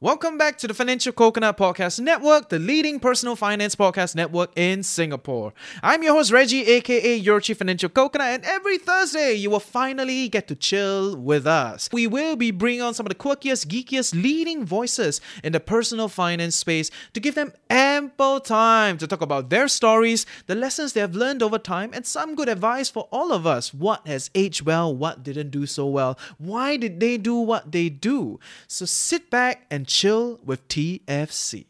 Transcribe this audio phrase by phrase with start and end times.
[0.00, 4.84] Welcome back to the Financial Coconut Podcast Network, the leading personal finance podcast network in
[4.84, 5.52] Singapore.
[5.82, 10.28] I'm your host, Reggie, aka your Chief Financial Coconut, and every Thursday you will finally
[10.28, 11.88] get to chill with us.
[11.92, 16.06] We will be bringing on some of the quirkiest, geekiest, leading voices in the personal
[16.06, 17.52] finance space to give them
[17.98, 22.06] ample time to talk about their stories, the lessons they have learned over time, and
[22.06, 23.74] some good advice for all of us.
[23.74, 27.88] What has aged well, what didn't do so well, why did they do what they
[27.88, 28.38] do?
[28.68, 31.66] So sit back and chill with TFC.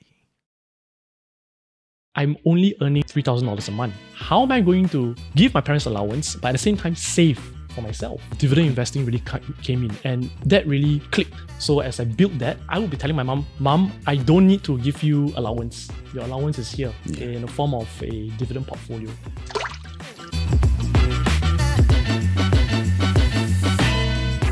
[2.14, 3.94] I'm only earning $3,000 a month.
[4.14, 7.40] How am I going to give my parents allowance, but at the same time save
[7.78, 8.20] for myself?
[8.38, 9.22] Dividend investing really
[9.62, 11.34] came in and that really clicked.
[11.58, 14.64] So as I built that, I would be telling my mom, Mom, I don't need
[14.64, 15.88] to give you allowance.
[16.12, 17.24] Your allowance is here yeah.
[17.24, 19.10] in the form of a dividend portfolio.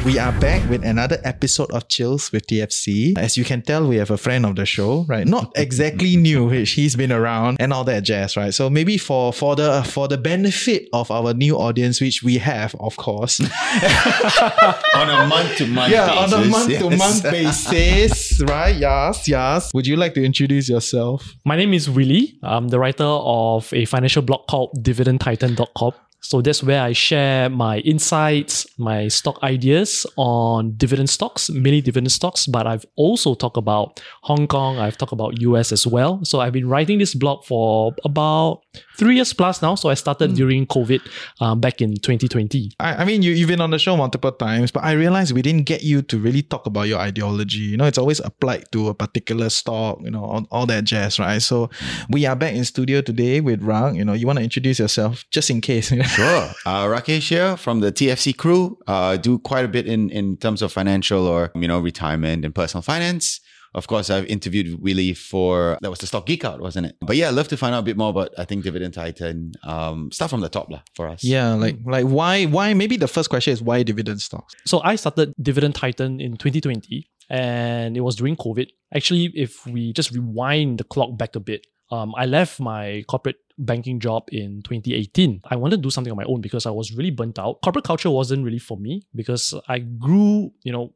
[0.06, 3.18] We are back with another episode of Chills with TFC.
[3.18, 5.26] As you can tell, we have a friend of the show, right?
[5.26, 8.54] Not exactly new, he's been around and all that jazz, right?
[8.54, 12.76] So maybe for for the for the benefit of our new audience, which we have,
[12.78, 13.40] of course,
[14.94, 18.76] on a month to month, yeah, basis, on a month to month basis, right?
[18.76, 19.74] Yes, yes.
[19.74, 21.34] Would you like to introduce yourself?
[21.44, 22.38] My name is Willie.
[22.44, 25.94] I'm the writer of a financial blog called DividendTitan.com.
[26.28, 32.10] So that's where I share my insights, my stock ideas on dividend stocks, many dividend
[32.10, 36.24] stocks, but I've also talked about Hong Kong, I've talked about US as well.
[36.24, 38.62] So I've been writing this blog for about
[38.96, 39.74] three years plus now.
[39.74, 40.36] So I started mm.
[40.36, 41.00] during COVID
[41.40, 42.72] um, back in 2020.
[42.80, 45.42] I, I mean, you, you've been on the show multiple times, but I realized we
[45.42, 47.58] didn't get you to really talk about your ideology.
[47.58, 51.18] You know, it's always applied to a particular stock, you know, all, all that jazz,
[51.18, 51.40] right?
[51.40, 51.70] So
[52.08, 53.94] we are back in studio today with Rang.
[53.96, 55.92] You know, you want to introduce yourself just in case.
[56.16, 56.50] Sure.
[56.64, 58.78] Uh, Rakesh here from the TFC crew.
[58.86, 62.54] Uh, do quite a bit in, in terms of financial or, you know, retirement and
[62.54, 63.40] personal finance.
[63.76, 66.96] Of course, I've interviewed Willie for, that was the Stock Geek Out, wasn't it?
[67.00, 69.52] But yeah, I'd love to find out a bit more about, I think, Dividend Titan,
[69.64, 71.22] um, stuff from the top lah, for us.
[71.22, 74.54] Yeah, like like why, why, maybe the first question is why dividend stocks?
[74.64, 78.68] So I started Dividend Titan in 2020 and it was during COVID.
[78.94, 83.36] Actually, if we just rewind the clock back a bit, um, I left my corporate
[83.58, 85.42] banking job in 2018.
[85.44, 87.60] I wanted to do something on my own because I was really burnt out.
[87.62, 90.94] Corporate culture wasn't really for me because I grew, you know,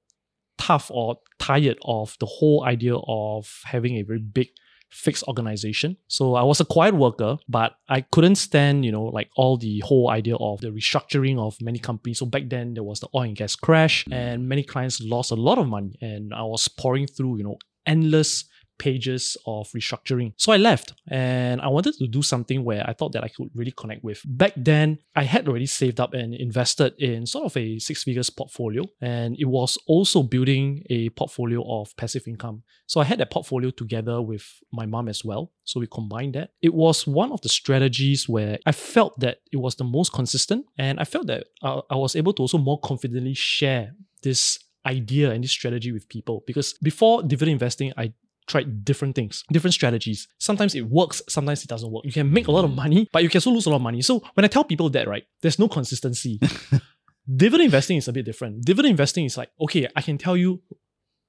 [0.61, 4.49] tough or tired of the whole idea of having a very big
[4.91, 5.97] fixed organization.
[6.09, 9.81] So I was a quiet worker, but I couldn't stand, you know, like all the
[9.81, 12.19] whole idea of the restructuring of many companies.
[12.19, 14.13] So back then there was the oil and gas crash mm.
[14.13, 17.59] and many clients lost a lot of money and I was pouring through, you know,
[17.87, 18.45] endless
[18.81, 20.33] pages of restructuring.
[20.37, 23.51] So I left and I wanted to do something where I thought that I could
[23.55, 24.23] really connect with.
[24.25, 28.31] Back then, I had already saved up and invested in sort of a six figures
[28.31, 32.63] portfolio, and it was also building a portfolio of passive income.
[32.87, 35.53] So I had that portfolio together with my mom as well.
[35.65, 36.51] So we combined that.
[36.63, 40.65] It was one of the strategies where I felt that it was the most consistent,
[40.79, 43.93] and I felt that I, was able to also more confidently share
[44.23, 48.11] this idea and this strategy with people because before dividend investing i
[48.50, 50.28] tried different things, different strategies.
[50.38, 52.06] Sometimes it works, sometimes it doesn't work.
[52.06, 53.82] You can make a lot of money, but you can also lose a lot of
[53.82, 54.02] money.
[54.02, 56.40] So when I tell people that, right, there's no consistency.
[57.28, 58.64] Dividend investing is a bit different.
[58.64, 60.62] Dividend investing is like, okay, I can tell you,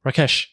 [0.06, 0.46] Rakesh,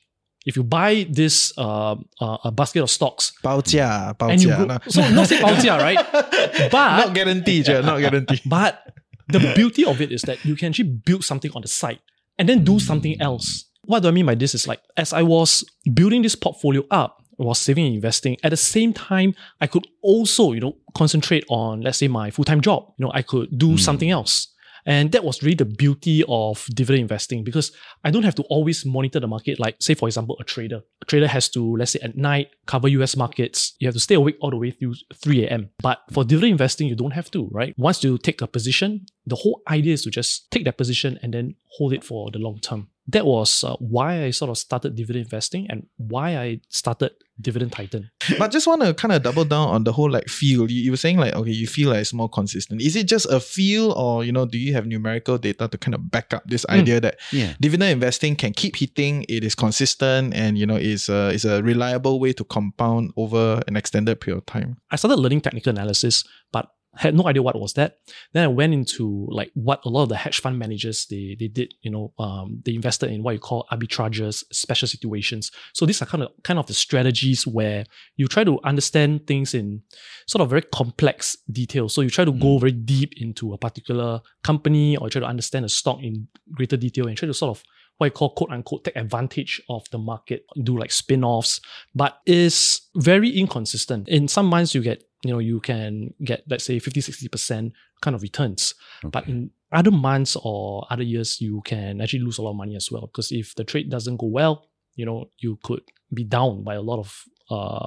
[0.46, 5.02] if you buy this uh, uh, a basket of stocks, 包价,包价, and you go, so
[5.10, 5.98] not say 包价, right?
[6.72, 8.42] But not guaranteed, yeah, not guaranteed.
[8.46, 8.84] But
[9.28, 12.00] the beauty of it is that you can actually build something on the side
[12.38, 15.23] and then do something else what do I mean by this is like as I
[15.23, 18.37] was building this portfolio up, I was saving and investing.
[18.45, 22.61] At the same time, I could also, you know, concentrate on, let's say, my full-time
[22.61, 22.93] job.
[22.99, 23.81] You know, I could do mm.
[23.81, 24.49] something else.
[24.85, 27.73] And that was really the beauty of dividend investing because
[28.05, 29.59] I don't have to always monitor the market.
[29.59, 30.81] Like, say, for example, a trader.
[31.03, 33.75] A trader has to, let's say, at night cover US markets.
[33.79, 35.71] You have to stay awake all the way through 3 a.m.
[35.83, 37.75] But for dividend investing, you don't have to, right?
[37.79, 41.33] Once you take a position, the whole idea is to just take that position and
[41.33, 44.95] then hold it for the long term that was uh, why I sort of started
[44.95, 48.11] dividend investing and why I started Dividend Titan.
[48.39, 50.71] But just want to kind of double down on the whole like feel.
[50.71, 52.83] You, you were saying like, okay, you feel like it's more consistent.
[52.83, 55.95] Is it just a feel or, you know, do you have numerical data to kind
[55.95, 56.81] of back up this mm.
[56.81, 57.55] idea that yeah.
[57.61, 61.63] dividend investing can keep hitting, it is consistent and, you know, is a, is a
[61.63, 64.77] reliable way to compound over an extended period of time?
[64.91, 67.99] I started learning technical analysis, but had no idea what was that.
[68.33, 71.49] Then I went into like what a lot of the hedge fund managers they they
[71.49, 71.75] did.
[71.83, 75.51] You know, um, they invested in what you call arbitrages, special situations.
[75.75, 77.85] So these are kind of kind of the strategies where
[78.17, 79.83] you try to understand things in
[80.27, 81.89] sort of very complex detail.
[81.89, 82.61] So you try to go mm.
[82.61, 87.07] very deep into a particular company or try to understand a stock in greater detail
[87.07, 87.65] and try to sort of
[87.99, 91.61] what I call quote unquote take advantage of the market, do like spin-offs,
[91.95, 94.09] but is very inconsistent.
[94.09, 98.15] In some months you get, you know, you can get let's say 50, 60% kind
[98.15, 98.75] of returns.
[99.03, 102.77] But in other months or other years, you can actually lose a lot of money
[102.77, 103.03] as well.
[103.09, 105.83] Because if the trade doesn't go well, you know, you could
[106.15, 107.87] be down by a lot of uh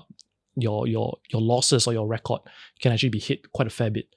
[0.56, 2.42] your your your losses or your record
[2.81, 4.07] can actually be hit quite a fair bit.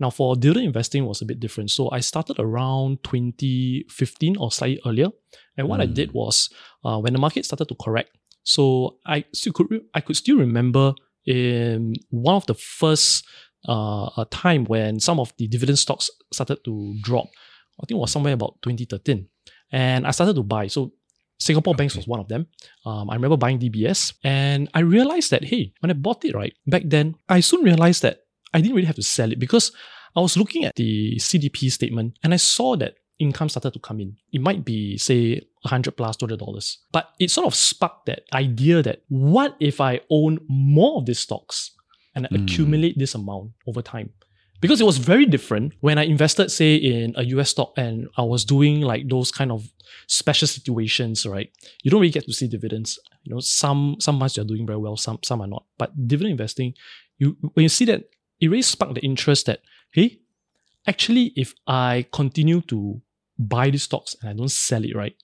[0.00, 1.70] Now for dividend investing was a bit different.
[1.70, 5.08] So I started around 2015 or slightly earlier.
[5.56, 5.94] And what I Mm.
[5.94, 6.48] did was
[6.84, 10.38] uh, when the market started to correct, so I still could re- I could still
[10.38, 10.94] remember
[11.26, 13.24] in one of the first
[13.68, 17.26] uh, a time when some of the dividend stocks started to drop.
[17.80, 19.26] I think it was somewhere about 2013.
[19.70, 20.66] And I started to buy.
[20.66, 20.92] So
[21.38, 22.46] Singapore Banks was one of them.
[22.84, 26.52] Um, I remember buying DBS and I realized that, hey, when I bought it, right,
[26.66, 28.20] back then, I soon realized that
[28.52, 29.72] I didn't really have to sell it because
[30.14, 34.00] I was looking at the CDP statement and I saw that income started to come
[34.00, 34.16] in.
[34.32, 36.78] It might be, say, 100 plus $200.
[36.96, 41.20] But it sort of sparked that idea that what if I own more of these
[41.26, 41.70] stocks
[42.14, 42.36] and Mm.
[42.36, 44.08] accumulate this amount over time?
[44.60, 48.22] Because it was very different when I invested, say, in a US stock and I
[48.22, 49.60] was doing like those kind of
[50.06, 51.48] special situations, right?
[51.82, 52.98] You don't really get to see dividends.
[53.24, 55.64] You know, some some months you're doing very well, some some are not.
[55.80, 56.74] But dividend investing,
[57.20, 58.00] you when you see that,
[58.40, 59.60] it really sparked the interest that,
[59.96, 60.08] hey,
[60.86, 62.78] actually, if I continue to
[63.48, 65.14] buy these stocks and I don't sell it, right,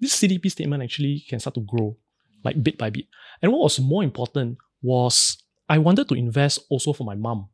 [0.00, 1.96] this CDP statement actually can start to grow
[2.44, 3.06] like bit by bit.
[3.42, 7.48] And what was more important was I wanted to invest also for my mom.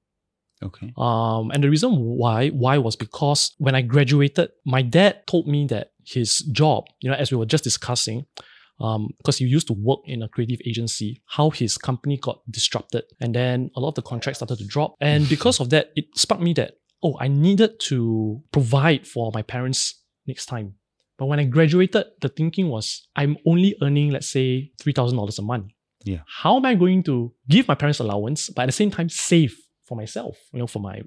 [0.62, 0.93] Okay.
[0.99, 5.67] Um, and the reason why why was because when I graduated, my dad told me
[5.69, 8.26] that his job, you know, as we were just discussing,
[8.79, 13.05] um, because he used to work in a creative agency, how his company got disrupted,
[13.20, 16.06] and then a lot of the contracts started to drop, and because of that, it
[16.14, 20.75] sparked me that oh, I needed to provide for my parents next time.
[21.19, 25.38] But when I graduated, the thinking was I'm only earning let's say three thousand dollars
[25.38, 25.73] a month.
[26.05, 26.20] Yeah.
[26.26, 29.55] How am I going to give my parents allowance, but at the same time save
[29.85, 31.02] for myself, you know, for my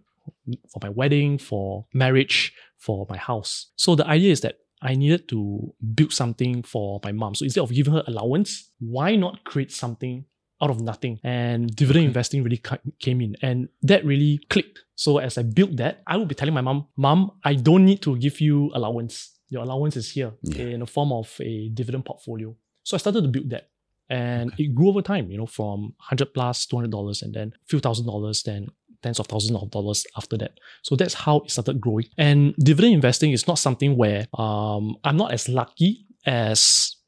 [0.69, 3.71] for my wedding, for marriage, for my house.
[3.75, 7.35] So the idea is that I needed to build something for my mom.
[7.35, 10.25] So instead of giving her allowance, why not create something
[10.63, 11.19] out of nothing?
[11.23, 12.11] And dividend Okay.
[12.13, 13.57] investing really ca- came in, and
[13.89, 14.77] that really clicked.
[14.95, 18.01] So as I built that, I would be telling my mom, "Mom, I don't need
[18.07, 19.15] to give you allowance.
[19.53, 20.73] Your allowance is here Yeah.
[20.73, 22.49] in the form of a dividend portfolio."
[22.87, 23.65] So I started to build that
[24.09, 27.65] and it grew over time you know from 100 plus 200 dollars and then a
[27.71, 28.67] few thousand dollars then
[29.01, 32.93] tens of thousands of dollars after that so that's how it started growing and dividend
[32.93, 36.59] investing is not something where um, i'm not as lucky as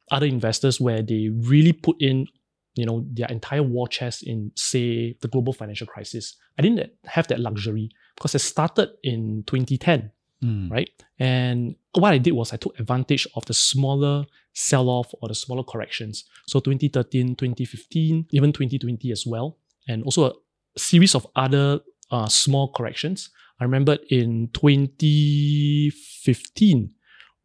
[0.10, 2.26] other investors where they really put in
[2.76, 7.28] you know their entire war chest in say the global financial crisis i didn't have
[7.28, 10.12] that luxury because i started in 2010
[10.44, 10.70] Mm.
[10.70, 10.90] right?
[11.18, 15.36] And what I did was I took advantage of the smaller sell off or the
[15.36, 16.26] smaller corrections.
[16.46, 19.58] So 2013, 2015, even 2020 as well,
[19.88, 20.34] and also a
[20.78, 21.80] series of other
[22.12, 23.30] uh, small corrections.
[23.60, 26.92] I remember in 2015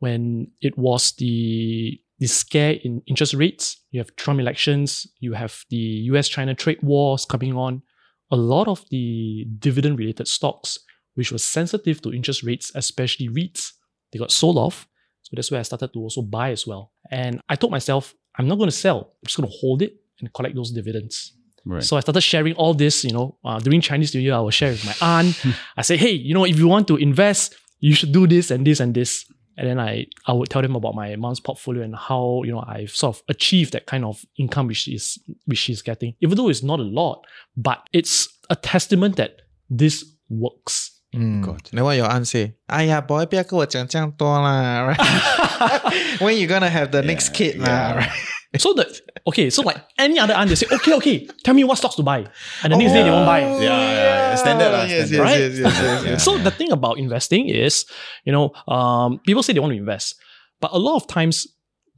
[0.00, 3.82] when it was the the scare in interest rates.
[3.90, 5.06] You have Trump elections.
[5.18, 7.82] You have the U.S.-China trade wars coming on.
[8.30, 10.78] A lot of the dividend-related stocks
[11.14, 13.72] which was sensitive to interest rates, especially REITs,
[14.12, 14.88] they got sold off.
[15.22, 16.92] So that's where I started to also buy as well.
[17.10, 18.98] And I told myself, I'm not going to sell.
[18.98, 21.34] I'm just going to hold it and collect those dividends.
[21.66, 21.82] Right.
[21.82, 24.54] So I started sharing all this, you know, uh, during Chinese New Year, I was
[24.54, 25.44] sharing with my aunt.
[25.76, 28.66] I said, hey, you know, if you want to invest, you should do this and
[28.66, 31.95] this and this And then I, I would tell them about my mom's portfolio and
[31.95, 35.81] how, you know, I've sort of achieved that kind of income which is which she's
[35.81, 36.13] getting.
[36.19, 37.23] Even though it's not a lot,
[37.55, 40.91] but it's a testament that this works.
[41.13, 41.61] 嗯 God.
[41.71, 42.55] Then what your aunt say?
[42.67, 46.17] 哎呀，boy，不要跟我讲这样多啦，right?
[46.19, 48.09] When you gonna have the next kid lah, right?
[48.58, 48.84] So the
[49.28, 52.02] okay, so like any other aunt, they say, okay, okay, tell me what stocks to
[52.02, 52.26] buy.
[52.64, 53.40] And the next day they won't buy.
[53.40, 54.34] Yeah, yeah, yeah.
[54.34, 55.10] Standard lah, Yes, standard.
[55.12, 55.40] yes, Right?
[55.40, 56.24] yes, yes, yes, yes.
[56.24, 57.86] So the thing about investing is,
[58.24, 60.16] you know, um, people say they want to invest,
[60.60, 61.46] but a lot of times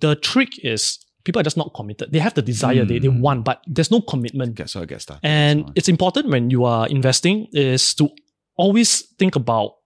[0.00, 2.12] the trick is people are just not committed.
[2.12, 3.20] They have the desire, they, they Mm.
[3.20, 4.54] want, but there's no commitment.
[4.54, 5.24] Get so I get started.
[5.24, 8.10] And so it's important when you are investing is to
[8.56, 9.76] always think about,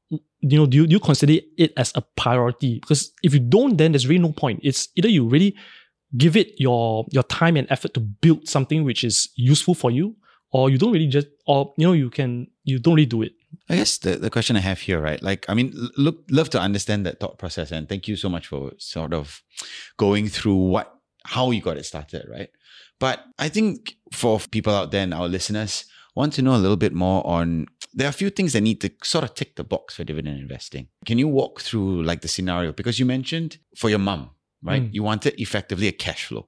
[0.40, 2.80] you know, do you, do you consider it as a priority?
[2.80, 4.61] Because if you don't, then there's really no point.
[4.64, 5.54] It's either you really
[6.16, 10.16] give it your your time and effort to build something which is useful for you,
[10.52, 13.32] or you don't really just, or you know, you can you don't really do it.
[13.68, 15.22] I guess the, the question I have here, right?
[15.22, 18.46] Like, I mean, look, love to understand that thought process, and thank you so much
[18.46, 19.42] for sort of
[19.96, 20.92] going through what
[21.25, 22.50] how you got it started, right?
[22.98, 25.84] But I think for people out there and our listeners
[26.14, 28.80] want to know a little bit more on there are a few things that need
[28.80, 30.88] to sort of tick the box for dividend investing.
[31.04, 34.30] Can you walk through like the scenario because you mentioned for your mum,
[34.66, 34.82] right?
[34.82, 34.94] Mm.
[34.94, 36.46] You wanted effectively a cash flow,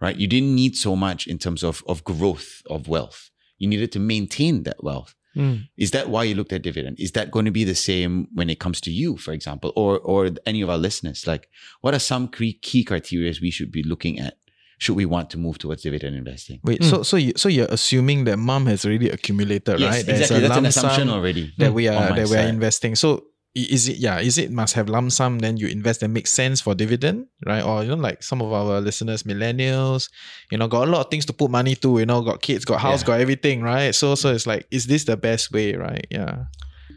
[0.00, 0.16] right?
[0.16, 3.30] You didn't need so much in terms of, of growth of wealth.
[3.58, 5.14] You needed to maintain that wealth.
[5.36, 5.68] Mm.
[5.76, 6.96] Is that why you looked at dividend?
[6.98, 9.98] Is that going to be the same when it comes to you, for example, or
[9.98, 11.26] or any of our listeners?
[11.26, 11.48] Like,
[11.82, 14.34] what are some key key criteria we should be looking at?
[14.78, 16.60] Should we want to move towards dividend investing?
[16.64, 16.90] Wait, Mm.
[16.90, 20.06] so so you so you're assuming that mom has already accumulated, yes, right?
[20.06, 20.48] There's exactly.
[20.48, 21.52] That's an assumption already.
[21.58, 22.48] that we are that we are side.
[22.56, 22.94] investing.
[22.96, 23.20] So i-
[23.62, 24.18] is it yeah?
[24.20, 25.38] Is it must have lump sum?
[25.38, 27.62] Then you invest that makes sense for dividend, right?
[27.64, 30.10] Or you know, like some of our listeners, millennials,
[30.52, 31.98] you know, got a lot of things to put money to.
[31.98, 33.06] You know, got kids, got house, Yeah.
[33.06, 33.94] got everything, right?
[33.94, 36.06] So so it's like, is this the best way, right?
[36.10, 36.44] Yeah.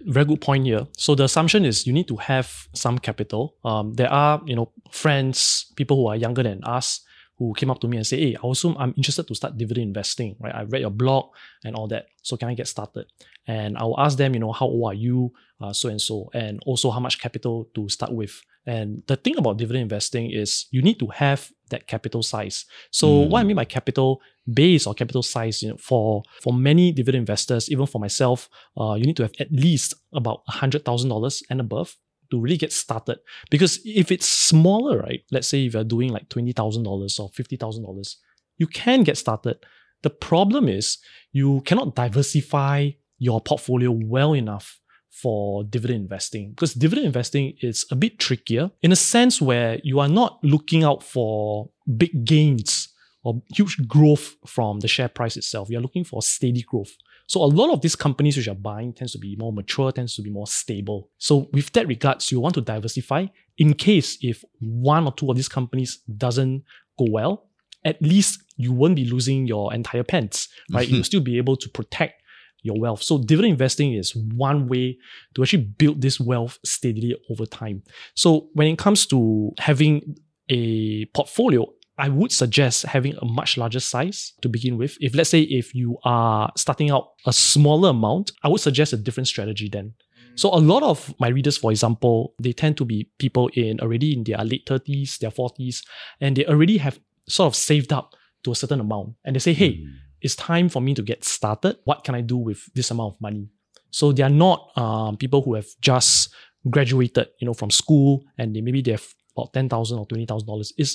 [0.05, 0.87] very good point here.
[0.97, 3.55] So the assumption is you need to have some capital.
[3.65, 7.01] Um, there are you know friends, people who are younger than us,
[7.39, 9.87] who came up to me and say, "Hey, I also I'm interested to start dividend
[9.87, 10.35] investing.
[10.39, 10.53] Right?
[10.53, 11.31] I read your blog
[11.65, 12.07] and all that.
[12.21, 13.05] So can I get started?"
[13.47, 15.31] And I will ask them, you know, how old are you,
[15.61, 18.39] uh, so and so, and also how much capital to start with.
[18.67, 22.65] And the thing about dividend investing is you need to have that capital size.
[22.91, 23.29] So Mm.
[23.29, 24.21] what I mean by capital
[24.53, 28.93] base or capital size, you know, for for many dividend investors, even for myself, uh,
[28.99, 31.95] you need to have at least about hundred thousand dollars and above
[32.31, 33.19] to really get started.
[33.49, 35.21] Because if it's smaller, right?
[35.31, 38.17] Let's say if you're doing like twenty thousand dollars or fifty thousand dollars,
[38.57, 39.57] you can get started.
[40.01, 40.97] The problem is
[41.31, 47.95] you cannot diversify your portfolio well enough for dividend investing because dividend investing is a
[47.95, 52.89] bit trickier in a sense where you are not looking out for big gains
[53.23, 55.69] or huge growth from the share price itself.
[55.69, 56.91] You're looking for steady growth.
[57.29, 60.15] So a lot of these companies which are buying tends to be more mature, tends
[60.15, 61.11] to be more stable.
[61.19, 63.27] So with that regards, you want to diversify
[63.59, 66.63] in case if one or two of these companies doesn't
[66.97, 67.45] go well,
[67.85, 70.87] at least you won't be losing your entire pants, right?
[70.89, 72.19] You'll still be able to protect
[72.63, 73.03] your wealth.
[73.03, 74.97] So dividend investing is one way
[75.35, 77.83] to actually build this wealth steadily over time.
[78.15, 80.17] So when it comes to having
[80.49, 81.67] a portfolio,
[81.99, 84.97] I would suggest having a much larger size to begin with.
[85.01, 88.97] If let's say if you are starting out a smaller amount, I would suggest a
[88.97, 89.93] different strategy then.
[90.35, 94.13] So a lot of my readers, for example, they tend to be people in already
[94.13, 95.83] in their late 30s, their 40s,
[96.21, 99.15] and they already have sort of saved up to a certain amount.
[99.25, 99.87] And they say, hey, Mm.
[100.21, 101.75] it's time for me to get started.
[101.83, 103.49] What can I do with this amount of money?
[103.91, 106.29] So they are not um, people who have just
[106.69, 110.25] graduated, you know, from school and they maybe they have about ten thousand or twenty
[110.25, 110.71] thousand dollars.
[110.77, 110.93] It's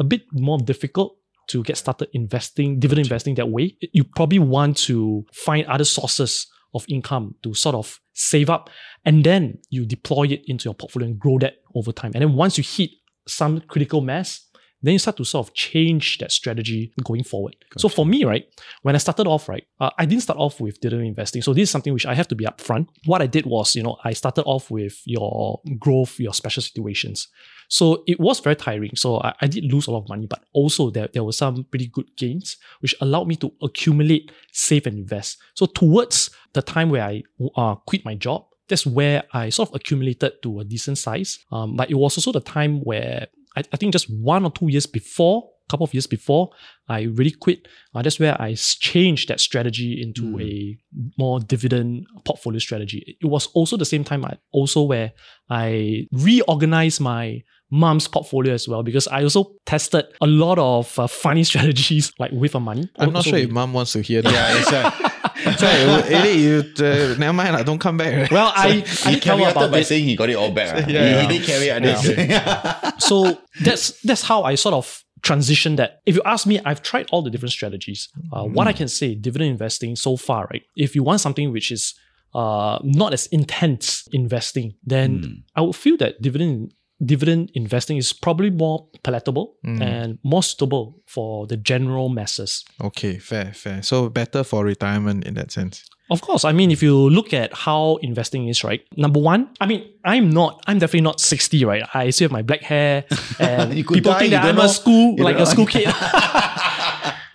[0.00, 1.16] a bit more difficult
[1.48, 3.76] to get started investing, dividend investing that way.
[3.92, 8.70] You probably want to find other sources of income to sort of save up,
[9.04, 12.12] and then you deploy it into your portfolio and grow that over time.
[12.14, 12.90] And then once you hit
[13.26, 14.46] some critical mass,
[14.82, 17.56] then you start to sort of change that strategy going forward.
[17.76, 18.46] So for me, right,
[18.82, 21.42] when I started off, right, uh, I didn't start off with dividend investing.
[21.42, 22.88] So this is something which I have to be upfront.
[23.04, 27.28] What I did was, you know, I started off with your growth, your special situations.
[27.68, 28.96] So it was very tiring.
[28.96, 31.64] So I, I did lose a lot of money, but also there, there were some
[31.64, 35.38] pretty good gains, which allowed me to accumulate, save, and invest.
[35.54, 37.22] So towards the time where I
[37.56, 41.38] uh, quit my job, that's where I sort of accumulated to a decent size.
[41.52, 43.26] Um, but it was also the time where
[43.56, 46.50] I, I think just one or two years before, a couple of years before,
[46.88, 47.68] I really quit.
[47.94, 50.42] Uh, that's I changed that strategy into Mm.
[50.42, 50.78] a
[51.18, 53.16] more dividend portfolio strategy.
[53.20, 55.12] It was also the same time I also where
[55.48, 61.06] I reorganized my mom's portfolio as well because I also tested a lot of uh,
[61.06, 62.88] funny strategies like with her money.
[62.96, 64.32] I'm not Also sure if mom wants to hear that.
[64.32, 64.72] Yeah, it's
[65.06, 65.10] a,
[65.56, 67.56] Sorry, really, you uh, never mind.
[67.56, 68.14] I don't come back.
[68.14, 68.30] Right?
[68.36, 68.72] Well, I, I
[69.08, 70.74] he did tell about by saying he got it all back.
[70.74, 70.88] right?
[70.88, 71.22] Yeah, he, yeah.
[71.22, 73.04] he did carry out this.
[73.06, 76.00] so that's that's how I sort of transition that.
[76.06, 78.08] If you ask me, I've tried all the different strategies.
[78.32, 80.62] Uh, What I can say, dividend investing so far, right?
[80.76, 81.94] If you want something which is
[82.34, 85.42] uh, not as intense investing, then Mm.
[85.56, 86.72] I would feel that dividend
[87.04, 89.80] dividend investing is probably more palatable Mm.
[89.82, 92.64] and more suitable for the general masses.
[92.80, 93.82] Okay, fair, fair.
[93.82, 95.84] So better for retirement in that sense.
[96.10, 98.82] Of course, I mean, if you look at how investing is, right?
[98.96, 101.84] Number one, I mean, I'm not, I'm definitely not 60, right?
[101.94, 103.04] I still have my black hair,
[103.38, 104.64] and people die, think that I'm know.
[104.64, 105.86] a school, like a school kid.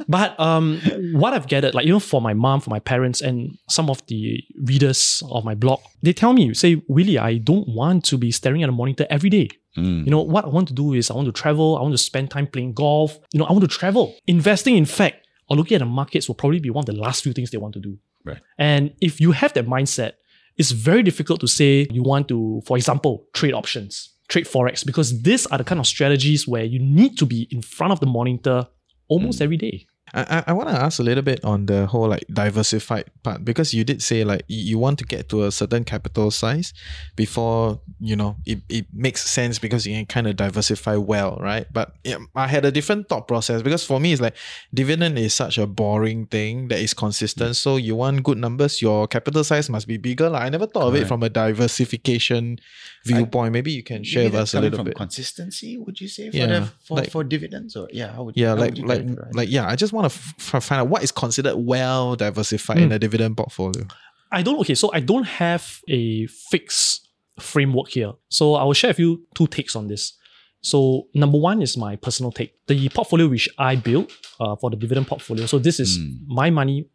[0.07, 0.79] but um,
[1.13, 4.43] what I've gathered, like even for my mom, for my parents, and some of the
[4.63, 8.63] readers of my blog, they tell me, say, Willie, I don't want to be staring
[8.63, 9.49] at a monitor every day.
[9.77, 10.05] Mm.
[10.05, 11.97] You know, what I want to do is I want to travel, I want to
[11.97, 13.17] spend time playing golf.
[13.33, 14.15] You know, I want to travel.
[14.27, 17.23] Investing, in fact, or looking at the markets will probably be one of the last
[17.23, 17.97] few things they want to do.
[18.23, 18.39] Right.
[18.57, 20.13] And if you have that mindset,
[20.57, 25.21] it's very difficult to say you want to, for example, trade options, trade forex, because
[25.21, 28.05] these are the kind of strategies where you need to be in front of the
[28.05, 28.67] monitor
[29.07, 29.85] almost every day.
[30.15, 33.43] I, I, I want to ask a little bit on the whole like diversified part
[33.43, 36.73] because you did say like you, you want to get to a certain capital size
[37.15, 41.67] before you know it, it makes sense because you can kind of diversify well, right?
[41.71, 44.35] But yeah, I had a different thought process because for me it's like
[44.73, 47.55] dividend is such a boring thing that is consistent.
[47.57, 50.29] So you want good numbers, your capital size must be bigger.
[50.29, 52.59] Like I never thought of it from a diversification
[53.03, 53.53] viewpoint.
[53.53, 54.95] Maybe you can share with us a little from bit.
[54.95, 58.37] Consistency, would you say, for Yeah, the, for, like- for dividends, or yeah, how would
[58.37, 59.67] Yeah, how like would you like like yeah.
[59.67, 62.95] I just want to f- find out what is considered well diversified in Mm.
[62.95, 63.85] a dividend portfolio.
[64.31, 67.07] I don't okay, so I don't have a fixed
[67.39, 68.13] framework here.
[68.29, 70.13] So I will share with you two takes on this.
[70.61, 72.53] So number one is my personal take.
[72.67, 75.45] The portfolio which I built uh, for the dividend portfolio.
[75.45, 76.27] So this is Mm.
[76.27, 76.87] my money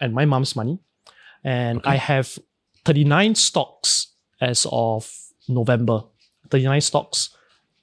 [0.00, 0.78] and my mom's money.
[1.44, 2.38] And I have
[2.84, 4.08] 39 stocks
[4.40, 5.10] as of
[5.48, 6.02] November.
[6.50, 7.30] 39 stocks,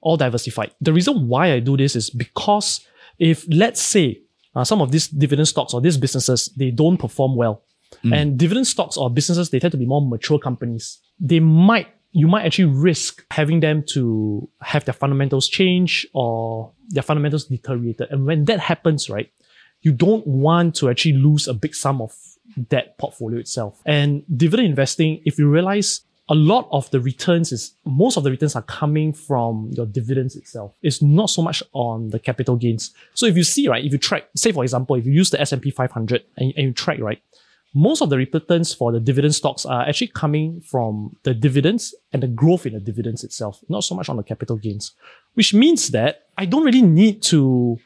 [0.01, 0.71] all diversified.
[0.81, 2.81] The reason why I do this is because
[3.19, 4.21] if let's say
[4.55, 7.63] uh, some of these dividend stocks or these businesses they don't perform well,
[8.13, 12.27] and dividend stocks or businesses they tend to be more mature companies, they might you
[12.27, 18.07] might actually risk having them to have their fundamentals change or their fundamentals deteriorated.
[18.09, 19.29] And when that happens, right,
[19.81, 22.13] you don't want to actually lose a big sum of
[22.69, 23.81] that portfolio itself.
[23.85, 28.31] And dividend investing, if you realize a lot of the returns is most of the
[28.31, 30.75] returns are coming from your dividends itself.
[30.81, 32.93] It's not so much on the capital gains.
[33.13, 35.39] So if you see, right, if you track, say for example, if you use the
[35.39, 37.21] S&P 500 and, you track, right,
[37.75, 42.23] most of the returns for the dividend stocks are actually coming from the dividends and
[42.23, 44.93] the growth in the dividends itself, not so much on the capital gains,
[45.33, 47.77] which means that I don't really need to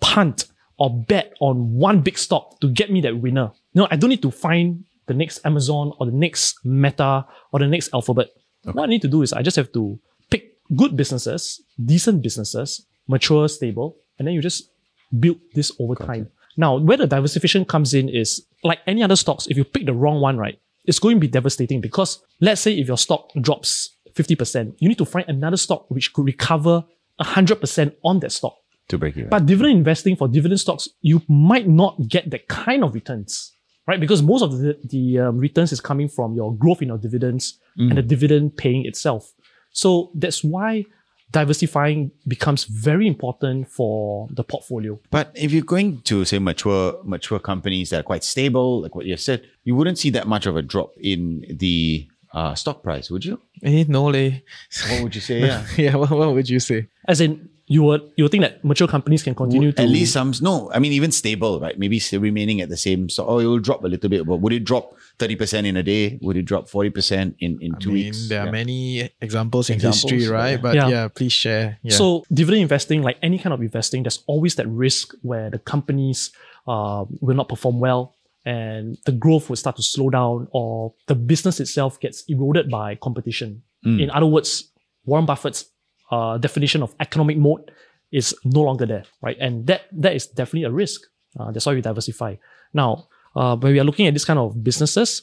[0.00, 0.46] punt
[0.78, 3.52] or bet on one big stock to get me that winner.
[3.74, 7.60] You No, I don't need to find the next Amazon or the next Meta or
[7.60, 8.28] the next Alphabet.
[8.64, 9.98] What I need to do is I just have to
[10.30, 14.70] pick good businesses, decent businesses, mature, stable, and then you just
[15.18, 16.30] build this over time.
[16.56, 19.92] Now, where the diversification comes in is like any other stocks, if you pick the
[19.92, 23.90] wrong one, right, it's going to be devastating because let's say if your stock drops
[24.14, 26.84] 50%, you need to find another stock which could recover
[27.20, 28.56] 100% on that stock.
[28.88, 29.30] to break even.
[29.30, 33.52] But dividend investing for dividend stocks, you might not get that kind of returns,
[33.86, 34.00] right?
[34.00, 37.58] Because most of the, the um, returns is coming from your growth in your dividends
[37.76, 39.32] and the dividend paying itself.
[39.72, 40.84] So that's why
[41.32, 44.98] diversifying becomes very important for the portfolio.
[45.10, 49.06] But if you're going to say mature mature companies that are quite stable, like what
[49.06, 53.10] you said, you wouldn't see that much of a drop in the uh, stock price,
[53.10, 53.40] would you?
[53.64, 54.38] Eh, no leh.
[54.90, 55.40] What would you say?
[55.46, 55.66] Yeah.
[55.76, 56.88] yeah, what, what would you say?
[57.08, 59.88] As in, you would you would think that mature companies can continue Would- to at
[59.88, 63.24] least some no i mean even stable right maybe still remaining at the same so
[63.26, 66.18] oh it will drop a little bit but would it drop 30% in a day
[66.22, 69.76] would it drop 40% in in I two mean, weeks there are many examples in
[69.76, 70.50] Examples, history, right?
[70.50, 70.56] yeah.
[70.66, 70.88] But Yeah.
[70.88, 71.78] yeah, please share.
[71.82, 71.96] Yeah.
[71.96, 76.32] So dividend investing, like any kind of investing, there's always that risk where the companies
[76.66, 81.14] uh, will not perform well and the growth will start to slow down or the
[81.14, 83.62] business itself gets eroded by competition.
[83.84, 84.50] In other words,
[85.04, 85.66] Warren Buffett's
[86.10, 87.70] uh, definition of economic moat
[88.12, 89.36] is no longer there, right?
[89.40, 91.02] And that that is definitely a risk.
[91.38, 92.36] Uh, that's why we diversify.
[92.72, 95.22] Now, uh, when we are looking at this kind of businesses,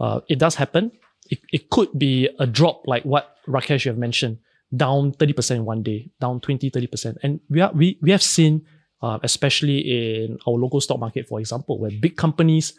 [0.00, 0.90] uh, it does happen.
[1.30, 4.38] It, it could be a drop like what Rakesh you have mentioned,
[4.76, 7.16] down 30% in one day, down 20, 30%.
[7.22, 8.66] And we are we, we have seen,
[9.02, 9.78] uh, especially
[10.24, 12.74] in our local stock market, for example, where big companies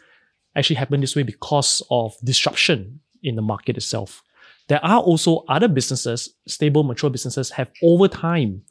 [0.56, 4.22] actually happen this way because of disruption in the market itself.
[4.68, 8.62] There are also other businesses, stable, mature businesses have over time,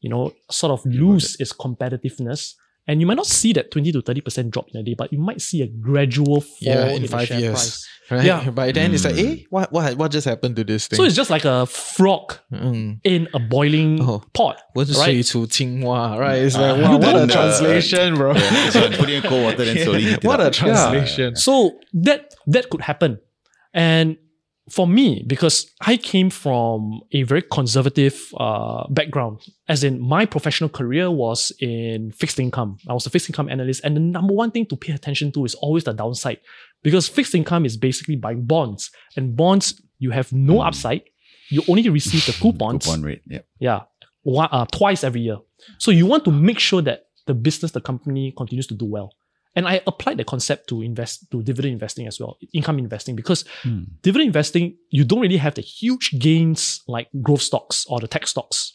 [0.00, 2.54] you know, sort of lose its competitiveness.
[2.88, 5.18] And you might not see that 20 to 30% drop in a day, but you
[5.18, 7.52] might see a gradual fall yeah, in, in five years.
[7.52, 7.88] Price.
[8.08, 8.24] Right?
[8.24, 8.50] Yeah.
[8.50, 8.94] By then mm.
[8.94, 9.26] it's like, hmm.
[9.26, 10.96] eh, what, what, what just happened to this thing?
[10.96, 13.00] So it's just like a frog mm.
[13.02, 14.60] in a boiling oh, pot.
[14.76, 14.86] Right?
[14.86, 16.38] Qinghua, right?
[16.38, 16.60] It's ah.
[16.60, 18.34] like, uh, wow, what a translation, bro.
[18.34, 20.18] Yeah, so put in cold water, and slowly yeah.
[20.22, 21.30] What a translation.
[21.30, 21.34] Yeah.
[21.34, 23.18] So that that could happen.
[23.74, 24.18] And
[24.70, 30.68] for me, because I came from a very conservative uh, background, as in my professional
[30.68, 32.78] career was in fixed income.
[32.88, 35.44] I was a fixed income analyst, and the number one thing to pay attention to
[35.44, 36.40] is always the downside,
[36.82, 41.02] because fixed income is basically buying bonds, and bonds you have no upside.
[41.48, 42.84] You only receive the coupons.
[42.84, 43.22] Coupon rate.
[43.26, 43.40] Yeah.
[43.60, 43.80] Yeah,
[44.26, 45.38] uh, twice every year.
[45.78, 49.12] So you want to make sure that the business, the company continues to do well.
[49.56, 53.44] And I applied the concept to invest to dividend investing as well, income investing, because
[54.02, 58.26] dividend investing, you don't really have the huge gains like growth stocks or the tech
[58.26, 58.74] stocks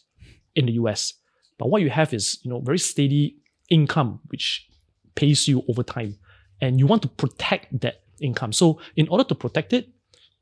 [0.56, 1.14] in the US.
[1.58, 3.36] But what you have is, you know, very steady
[3.70, 4.68] income, which
[5.14, 6.18] pays you over time.
[6.60, 8.52] And you want to protect that income.
[8.52, 9.88] So in order to protect it,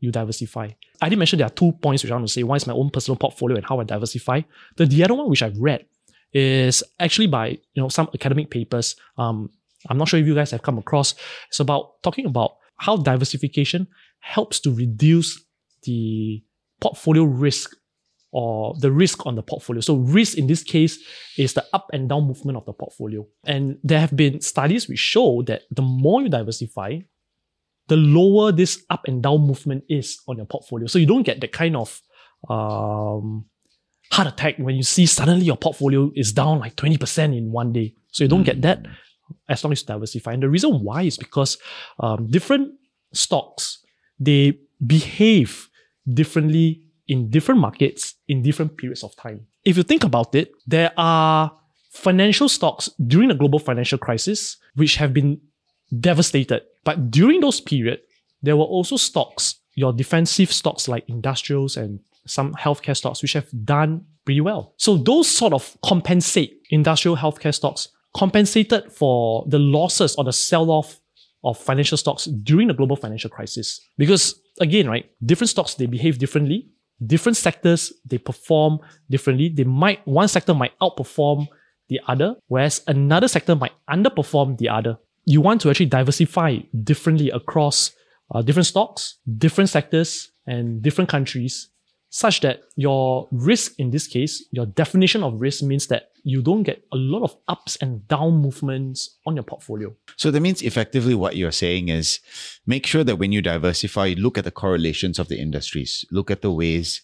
[0.01, 0.71] you diversify.
[1.03, 2.43] I did mention there are two points which I want to say.
[2.43, 4.41] One is my own personal portfolio and how I diversify.
[4.77, 5.85] The, the other one which I've read
[6.33, 8.97] is actually by you know some academic papers.
[9.19, 9.51] Um,
[9.89, 11.15] I'm not sure if you guys have come across.
[11.49, 13.87] It's about talking about how diversification
[14.21, 15.43] helps to reduce
[15.83, 16.43] the
[16.81, 17.77] portfolio risk
[18.33, 19.81] or the risk on the portfolio.
[19.81, 20.99] So risk in this case
[21.37, 23.27] is the up and down movement of the portfolio.
[23.45, 27.01] And there have been studies which show that the more you diversify,
[27.89, 30.87] the lower this up and down movement is on your portfolio.
[30.87, 32.01] So you don't get that kind of
[32.49, 33.47] um,
[34.13, 37.95] heart attack when you see suddenly your portfolio is down like 20% in one day.
[38.13, 38.87] So you don't get that
[39.49, 40.33] as long as you diversify.
[40.33, 41.59] And the reason why is because
[41.99, 42.73] um, different
[43.13, 43.85] stocks,
[44.19, 45.69] they behave
[46.13, 49.47] differently in different markets in different periods of time.
[49.65, 51.53] If you think about it, there are
[51.91, 55.41] financial stocks during the global financial crisis which have been
[55.99, 56.63] devastated.
[56.85, 58.03] But during those periods,
[58.43, 63.49] there were also stocks, your defensive stocks like industrials and some healthcare stocks, which have
[63.65, 64.75] done pretty well.
[64.77, 71.01] So those sort of compensate industrial healthcare stocks compensated for the losses or the sell-off
[71.43, 73.81] of financial stocks during the global financial crisis.
[73.97, 76.69] Because again, right, different stocks they behave differently
[77.07, 79.49] different sectors they perform differently.
[79.49, 81.49] They might one sector might outperform
[81.89, 84.99] the other, whereas another sector might underperform the other.
[85.25, 87.93] You want to actually diversify differently across
[88.33, 91.69] uh, different stocks, different sectors, and different countries,
[92.11, 96.63] such that your risk in this case, your definition of risk means that you don't
[96.63, 99.95] get a lot of ups and down movements on your portfolio.
[100.17, 102.21] So that means effectively what you're saying is
[102.67, 106.43] make sure that when you diversify, look at the correlations of the industries, look at
[106.43, 107.03] the ways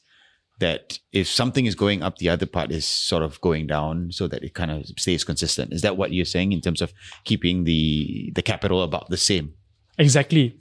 [0.58, 4.26] that if something is going up, the other part is sort of going down so
[4.26, 5.72] that it kind of stays consistent.
[5.72, 6.92] Is that what you're saying in terms of
[7.24, 9.54] keeping the the capital about the same?
[9.98, 10.56] Exactly.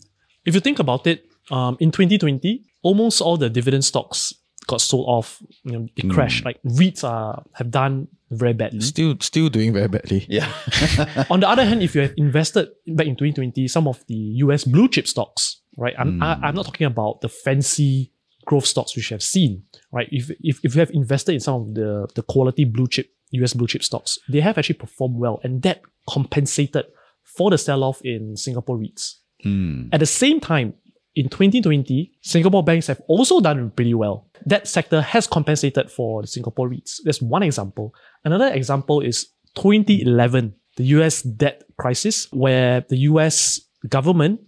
[0.46, 4.34] If you think about it, um, in 2020, almost all the dividend stocks
[4.67, 5.41] got sold off.
[5.63, 6.45] You know, they crashed.
[6.45, 8.82] Like REITs are have done very badly.
[8.82, 10.25] Still, still doing very badly.
[10.30, 10.51] Yeah.
[11.30, 14.63] On the other hand, if you have invested back in 2020, some of the US
[14.63, 15.93] blue chip stocks, right?
[15.97, 18.12] I'm, I, I'm not talking about the fancy
[18.45, 20.08] growth stocks which you have seen, right?
[20.12, 23.54] If, if, if you have invested in some of the, the quality blue chip, US
[23.54, 26.86] blue chip stocks, they have actually performed well and that compensated
[27.23, 29.15] for the sell off in Singapore REITs.
[29.43, 29.89] Hmm.
[29.91, 30.73] At the same time,
[31.15, 34.30] in 2020, Singapore banks have also done pretty well.
[34.45, 37.01] That sector has compensated for the Singapore REITs.
[37.04, 37.93] That's one example.
[38.25, 44.41] Another example is 2011, the US debt crisis, where the US government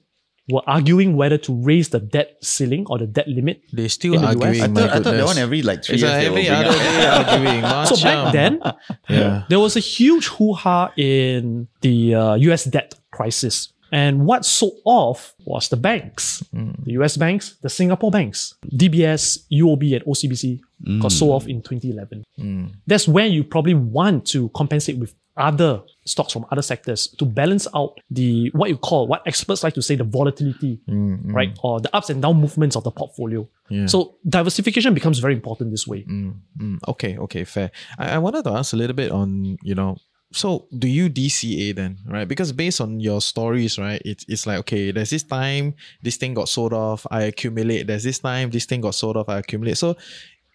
[0.49, 3.61] were arguing whether to raise the debt ceiling or the debt limit.
[3.73, 4.35] They still In the US?
[4.35, 4.61] arguing.
[4.61, 5.25] I thought, I thought that goodness.
[5.27, 7.63] one every like three It's years like every other day arguing.
[7.87, 8.61] So back then,
[9.09, 9.43] yeah.
[9.49, 13.73] there was a huge hoo-ha in the uh, US debt crisis.
[13.91, 16.83] And what sold off was the banks, mm.
[16.83, 21.01] the US banks, the Singapore banks, DBS, UOB, and OCBC mm.
[21.01, 22.23] got sold off in 2011.
[22.39, 22.73] Mm.
[22.85, 27.67] That's where you probably want to compensate with other stocks from other sectors to balance
[27.75, 31.95] out the what you call what experts like to say the volatility, right, or the
[31.95, 33.47] ups and down movements of the portfolio.
[33.69, 33.85] Yeah.
[33.85, 36.03] So diversification becomes very important this way.
[36.03, 37.71] Mm, okay, okay, fair.
[37.99, 39.97] I, I wanted to ask a little bit on, you know,
[40.31, 42.27] so do you DCA then, right?
[42.27, 46.33] Because based on your stories, right, it's it's like okay, there's this time this thing
[46.33, 47.87] got sold off, I accumulate.
[47.87, 49.77] There's this time this thing got sold off, I accumulate.
[49.77, 49.95] So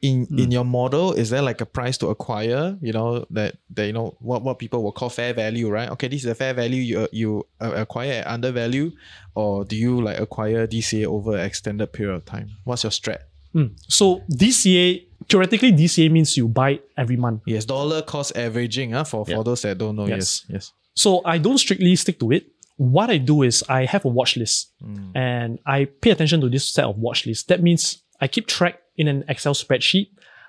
[0.02, 2.76] in in your model, is there like a price to acquire?
[2.82, 5.88] You know that that you know what what people will call fair value, right?
[5.90, 8.90] Okay, this is a fair value you you uh, acquire at undervalue,
[9.34, 12.50] or do you like acquire DCA over an extended period of time?
[12.64, 13.20] What's your strat?
[13.54, 13.78] Mm.
[13.88, 17.40] So DCA theoretically DCA means you buy every month.
[17.46, 18.94] Yes, dollar cost averaging.
[18.94, 19.36] Uh, for, Yeah.
[19.36, 20.06] for those that don't know.
[20.06, 20.18] Yes.
[20.18, 20.72] Yes, yes.
[20.94, 22.44] So I don't strictly stick to it.
[22.76, 24.72] What I do is I have a watch list
[25.14, 27.44] and I pay attention to this set of watch lists.
[27.50, 30.08] That means I keep track in an Excel spreadsheet.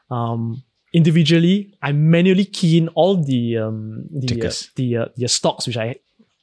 [0.10, 5.68] Um, individually, I manually key in all the um, the uh, the uh, the stocks
[5.68, 5.96] which I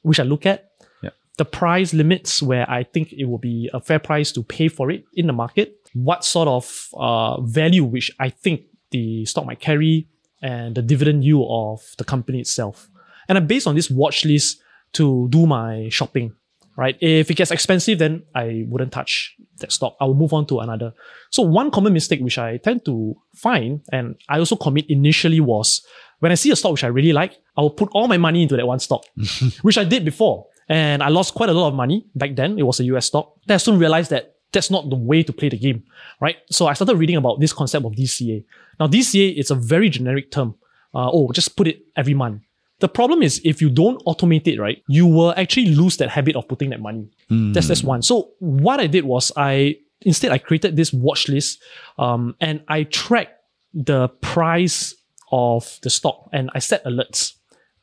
[0.03, 0.69] which I look at.
[1.03, 1.09] Yeah.
[1.37, 4.91] The price limits where I think it will be a fair price to pay for
[4.91, 5.75] it in the market.
[5.93, 10.07] What sort of uh, value which I think the stock might carry,
[10.41, 12.89] and the dividend yield of the company itself.
[13.27, 14.61] And I based on this watch list
[14.93, 16.33] to do my shopping.
[16.77, 16.97] Right?
[17.01, 19.97] If it gets expensive, then I wouldn't touch that stock.
[19.99, 20.93] I will move on to another.
[21.29, 25.85] So one common mistake which I tend to find, and I also commit initially was
[26.19, 28.43] when I see a stock which I really like, I will put all my money
[28.43, 29.03] into that one stock,
[29.61, 30.47] which I did before.
[30.69, 32.57] And I lost quite a lot of money back then.
[32.57, 33.35] It was a US stock.
[33.45, 35.83] Then I soon realized that that's not the way to play the game,
[36.19, 36.37] right?
[36.49, 38.43] So I started reading about this concept of DCA.
[38.79, 40.55] Now, DCA is a very generic term.
[40.93, 42.41] Uh, oh, just put it every month.
[42.79, 46.35] The problem is if you don't automate it, right, you will actually lose that habit
[46.35, 47.07] of putting that money.
[47.53, 48.01] That's that's one.
[48.01, 51.61] So what I did was I instead I created this watch list,
[51.99, 53.37] um, and I tracked
[53.73, 54.95] the price
[55.31, 57.35] of the stock and I set alerts.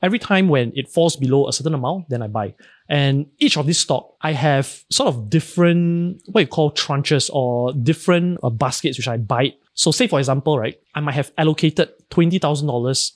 [0.02, 2.54] Every time when it falls below a certain amount, then I buy.
[2.88, 7.72] And each of these stock, I have sort of different, what you call tranches or
[7.74, 9.54] different uh, baskets which I buy.
[9.74, 13.12] So say for example, right, I might have allocated $20,000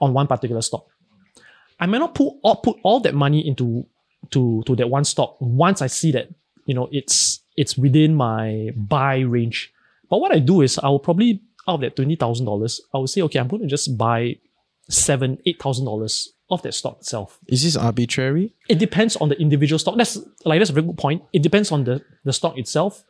[0.00, 0.86] on one particular stock.
[1.80, 3.86] I might not put all, put all that money into
[4.30, 6.28] to, to that one stock once I see that,
[6.66, 9.72] you know, it's, it's within my buy range.
[10.10, 12.98] But what I do is I will probably out of that twenty thousand dollars, I
[12.98, 14.36] will say, okay, I'm going to just buy
[14.88, 17.38] seven, eight thousand dollars of that stock itself.
[17.48, 18.54] Is this arbitrary?
[18.68, 19.96] It depends on the individual stock.
[19.96, 21.22] That's like that's a very good point.
[21.32, 23.02] It depends on the the stock itself.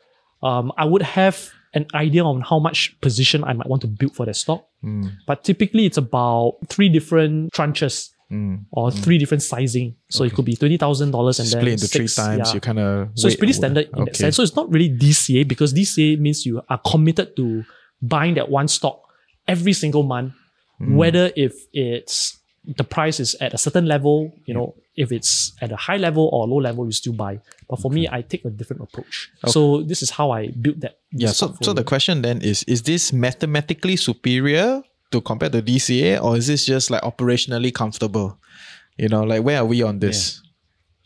[0.42, 4.14] Um, I would have an idea on how much position I might want to build
[4.14, 5.08] for that stock, hmm.
[5.26, 8.10] but typically it's about three different tranches.
[8.28, 8.56] Hmm.
[8.72, 8.98] Or hmm.
[9.02, 12.08] three different sizing, so it could be twenty thousand dollars and Split then into three
[12.08, 12.48] times.
[12.48, 12.54] yeah.
[12.54, 14.34] You kind of So it's pretty standard in that sense.
[14.34, 17.64] So it's not really DCA because DCA means you are committed to
[18.02, 19.00] buying that one stock
[19.46, 20.32] every single month,
[20.80, 25.70] whether if it's the price is at a certain level, you know, if it's at
[25.70, 27.38] a high level or low level, you still buy.
[27.68, 29.30] But for me, I take a different approach.
[29.46, 30.98] So this is how I built that.
[31.12, 31.30] Yeah.
[31.30, 36.36] So, so the question then is: Is this mathematically superior to compare to DCA, or
[36.36, 38.38] is this just like operationally comfortable?
[38.96, 40.42] You know, like where are we on this?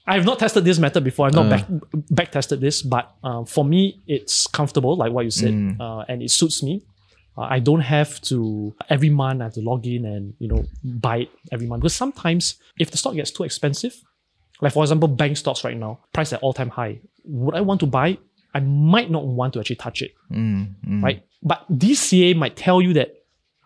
[0.06, 1.26] I have not tested this method before.
[1.26, 1.50] I've not Uh.
[1.50, 1.66] back
[2.10, 6.22] back tested this, but uh, for me, it's comfortable, like what you said, uh, and
[6.22, 6.82] it suits me.
[7.40, 10.64] Uh, I don't have to every month I have to log in and you know
[10.84, 13.94] buy it every month because sometimes if the stock gets too expensive,
[14.60, 17.80] like for example bank stocks right now, price at all time high, would I want
[17.80, 18.18] to buy?
[18.52, 21.02] I might not want to actually touch it, mm, mm.
[21.02, 21.24] right?
[21.42, 23.14] But DCA might tell you that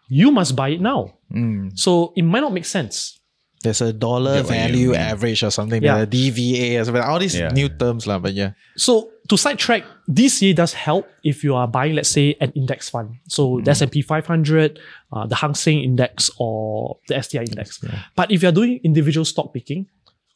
[0.08, 1.76] you must buy it now, mm.
[1.76, 3.18] so it might not make sense.
[3.64, 5.82] There's a dollar Get value average or something.
[5.82, 5.98] Yeah.
[5.98, 6.06] Yeah.
[6.06, 7.02] DVA or something.
[7.02, 7.48] All these Yeah.
[7.48, 8.18] new terms, lah.
[8.20, 8.52] But yeah.
[8.76, 13.16] So to sidetrack, DCA does help if you are buying, let's say, an index fund.
[13.26, 14.78] So the S&P 500,
[15.12, 17.80] uh, the Hang Seng Index, or the STI Index.
[18.14, 19.86] But if you're doing individual stock picking,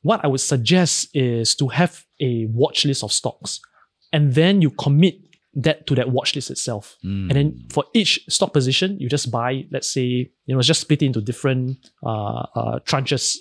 [0.01, 3.61] what I would suggest is to have a watch list of stocks,
[4.11, 5.21] and then you commit
[5.59, 6.97] that to that watch list itself.
[7.31, 11.03] And then for each stock position, you just buy, let's say, you know, just split
[11.03, 13.37] it into different uh, uh, tranches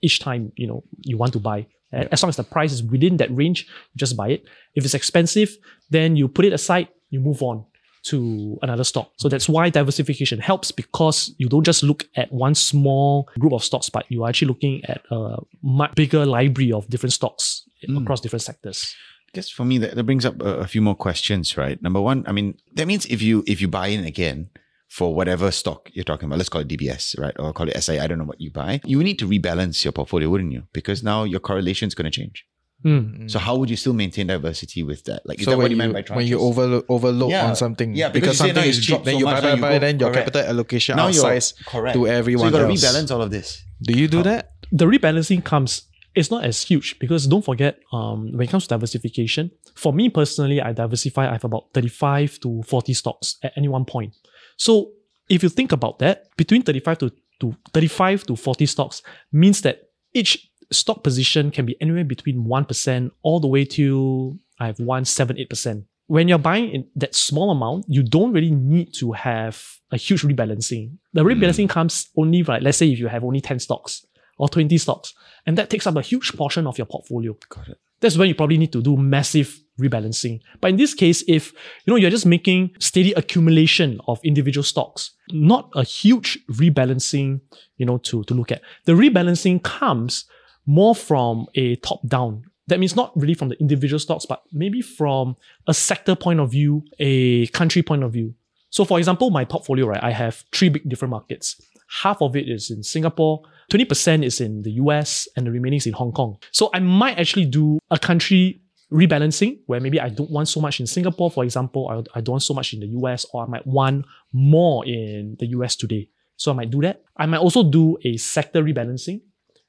[0.00, 1.66] each time, you know, you want to buy.
[1.92, 4.44] And As long as the price is within that range, you just buy it.
[4.74, 5.56] If it's expensive,
[5.90, 7.64] then you put it aside, you move on
[8.04, 9.10] to another stock.
[9.16, 13.64] So that's why diversification helps because you don't just look at one small group of
[13.64, 17.68] stocks, but you're actually looking at a much bigger library of different stocks
[18.02, 18.94] across different sectors.
[19.36, 21.76] I guess for me that, that brings up a, a few more questions, right?
[21.82, 24.48] Number one, I mean, that means if you if you buy in again
[24.88, 27.34] for whatever stock you're talking about, let's call it DBS, right?
[27.38, 28.80] Or call it SI, I don't know what you buy.
[28.86, 30.62] You need to rebalance your portfolio, wouldn't you?
[30.72, 32.46] Because now your correlation is going to change.
[32.84, 33.30] Mm.
[33.30, 35.20] So how would you still maintain diversity with that?
[35.28, 36.16] Like, is so that what you you, meant by tranches?
[36.16, 37.46] when you overlook overlook Yeah.
[37.48, 39.40] on something, Yeah, because because, you say now something is cheap, then so you buy,
[39.40, 40.32] now buy, buy, go- then your correct.
[40.32, 43.30] capital allocation now you're outsize correct to So everyone you got to rebalance all of
[43.30, 43.62] this.
[43.82, 44.52] Do you do that?
[44.72, 45.82] the rebalancing comes
[46.16, 50.08] it's not as huge because don't forget um, when it comes to diversification for me
[50.08, 54.14] personally i diversify i have about 35 to 40 stocks at any one point.
[54.56, 54.92] So
[55.28, 59.90] if you think about that between 35 to, to 35 to 40 stocks means that
[60.14, 65.04] each stock position can be anywhere between 1% all the way to i have one
[65.04, 69.76] 7 8% when you're buying in that small amount you don't really need to have
[69.92, 70.96] a huge rebalancing.
[71.12, 74.04] The rebalancing comes only like let's say if you have only 10 stocks
[74.38, 75.14] or 20 stocks.
[75.46, 77.36] And that takes up a huge portion of your portfolio.
[77.48, 77.78] Got it.
[78.00, 80.40] That's when you probably need to do massive rebalancing.
[80.60, 81.52] But in this case, if
[81.84, 87.40] you know you're just making steady accumulation of individual stocks, not a huge rebalancing,
[87.76, 88.62] you know, to, to look at.
[88.84, 90.26] The rebalancing comes
[90.66, 92.44] more from a top down.
[92.66, 95.36] That means not really from the individual stocks, but maybe from
[95.68, 98.34] a sector point of view, a country point of view.
[98.70, 101.60] So for example, my portfolio, right, I have three big different markets.
[102.02, 105.86] Half of it is in Singapore, 20% is in the US, and the remaining is
[105.86, 106.38] in Hong Kong.
[106.52, 108.60] So I might actually do a country
[108.92, 112.34] rebalancing where maybe I don't want so much in Singapore, for example, I, I don't
[112.34, 116.08] want so much in the US, or I might want more in the US today.
[116.36, 117.02] So I might do that.
[117.16, 119.22] I might also do a sector rebalancing,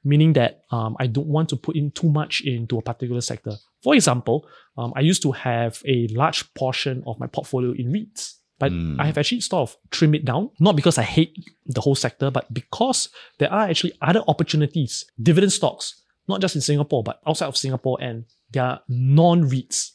[0.04, 3.54] meaning that um, I don't want to put in too much into a particular sector.
[3.82, 8.36] For example, um, I used to have a large portion of my portfolio in REITs.
[8.60, 11.36] But I have actually sort of trimmed it down, not because I hate
[11.68, 16.62] the whole sector, but because there are actually other opportunities, dividend stocks, not just in
[16.62, 19.92] Singapore, but outside of Singapore, and they are non-REITs.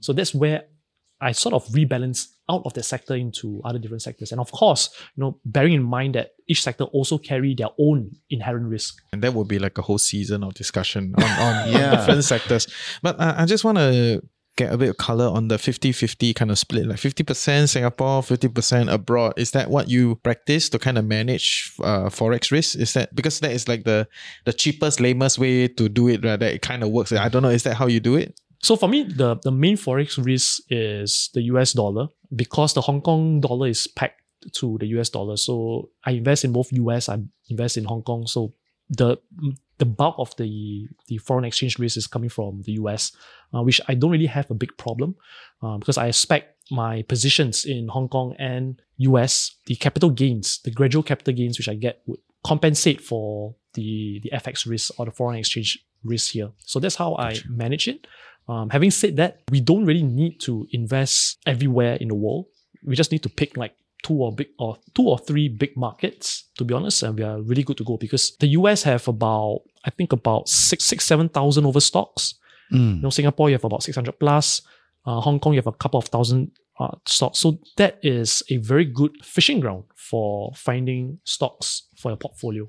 [0.00, 0.64] So that's where
[1.20, 4.30] I sort of rebalance out of that sector into other different sectors.
[4.32, 8.12] And of course, you know, bearing in mind that each sector also carry their own
[8.30, 8.96] inherent risk.
[9.12, 11.90] And that would be like a whole season of discussion on, on, Yeah.
[11.90, 12.66] on different sectors.
[13.02, 14.22] But uh, I just want to
[14.56, 18.92] get a bit of color on the 50-50 kind of split, like 50% Singapore, 50%
[18.92, 19.34] abroad.
[19.36, 22.76] Is that what you practice to kind of manage uh, forex risk?
[22.76, 24.08] Is that because that is like the
[24.44, 26.40] the cheapest, lamest way to do it, right?
[26.40, 27.12] That it kind of works.
[27.12, 27.50] I don't know.
[27.50, 28.38] Is that how you do it?
[28.62, 33.00] So for me, the, the main forex risk is the US dollar because the Hong
[33.00, 34.14] Kong dollar is pegged
[34.54, 35.36] to the US dollar.
[35.36, 38.26] So I invest in both US, I invest in Hong Kong.
[38.26, 38.54] So
[38.88, 39.18] the
[39.78, 43.12] the bulk of the the foreign exchange risk is coming from the US,
[43.54, 45.16] uh, which I don't really have a big problem
[45.62, 50.70] um, because I expect my positions in Hong Kong and US, the capital gains, the
[50.70, 55.12] gradual capital gains which I get would compensate for the the FX risk or the
[55.12, 56.50] foreign exchange risk here.
[56.58, 58.06] So that's how I manage it.
[58.48, 62.46] Um, having said that, we don't really need to invest everywhere in the world.
[62.84, 66.44] We just need to pick like two or big or two or three big markets
[66.56, 69.62] to be honest and we are really good to go because the us have about
[69.84, 72.34] i think about six six seven thousand over stocks
[72.72, 72.96] Mm.
[72.96, 74.60] you know singapore you have about 600 plus.
[75.06, 77.38] Uh, hong kong you have a couple of thousand uh, stocks.
[77.38, 82.68] So that is a very good fishing ground for finding stocks for your portfolio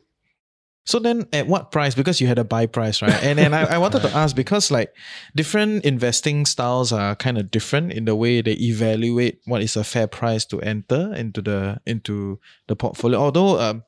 [0.87, 1.95] So then at what price?
[1.95, 3.21] Because you had a buy price, right?
[3.21, 4.95] And then I, I wanted to ask because like
[5.35, 9.83] different investing styles are kind of different in the way they evaluate what is a
[9.83, 13.19] fair price to enter into the into the portfolio.
[13.19, 13.83] Although um,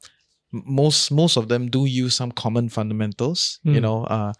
[0.51, 3.81] most most of them do use some common fundamentals, you Mm.
[3.81, 4.33] know, uh,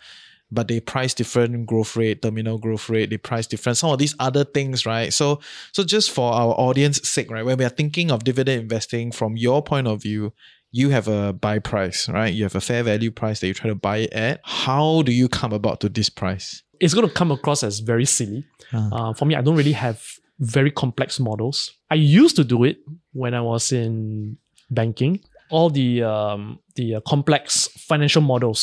[0.52, 4.16] but they price different growth rate, terminal growth rate, they price different, some of these
[4.20, 5.14] other things, right?
[5.14, 5.40] So
[5.72, 9.38] so just for our audience sake, right, when we are thinking of dividend investing from
[9.38, 10.34] your point of view,
[10.72, 12.34] you have a buy price, right?
[12.34, 14.42] You have a fair value price that you try to buy it at.
[14.44, 16.64] How do you come about to this price?
[16.82, 19.10] it's going to come across as very silly Ah.
[19.10, 20.00] uh, for me i don't really have
[20.40, 21.58] very complex models
[21.92, 22.78] i used to do it
[23.12, 24.38] when i was in
[24.72, 25.20] banking
[25.52, 28.60] all the um, the uh, complex financial models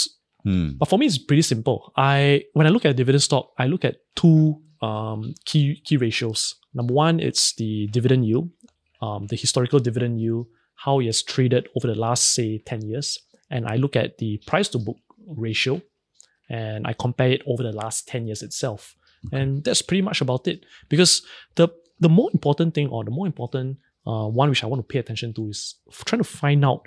[0.47, 0.79] Hmm.
[0.79, 1.93] But for me, it's pretty simple.
[1.97, 5.97] I when I look at a dividend stock, I look at two um, key key
[5.97, 6.55] ratios.
[6.73, 8.47] Number one, it's the dividend yield,
[9.03, 13.19] um, the historical dividend yield, how it has traded over the last say ten years,
[13.51, 15.81] and I look at the price to book ratio,
[16.49, 18.95] and I compare it over the last ten years itself,
[19.33, 20.65] and that's pretty much about it.
[20.89, 21.23] Because
[21.57, 21.69] the
[22.01, 24.99] the more important thing, or the more important uh, one which I want to pay
[24.99, 26.83] attention to, is trying to find out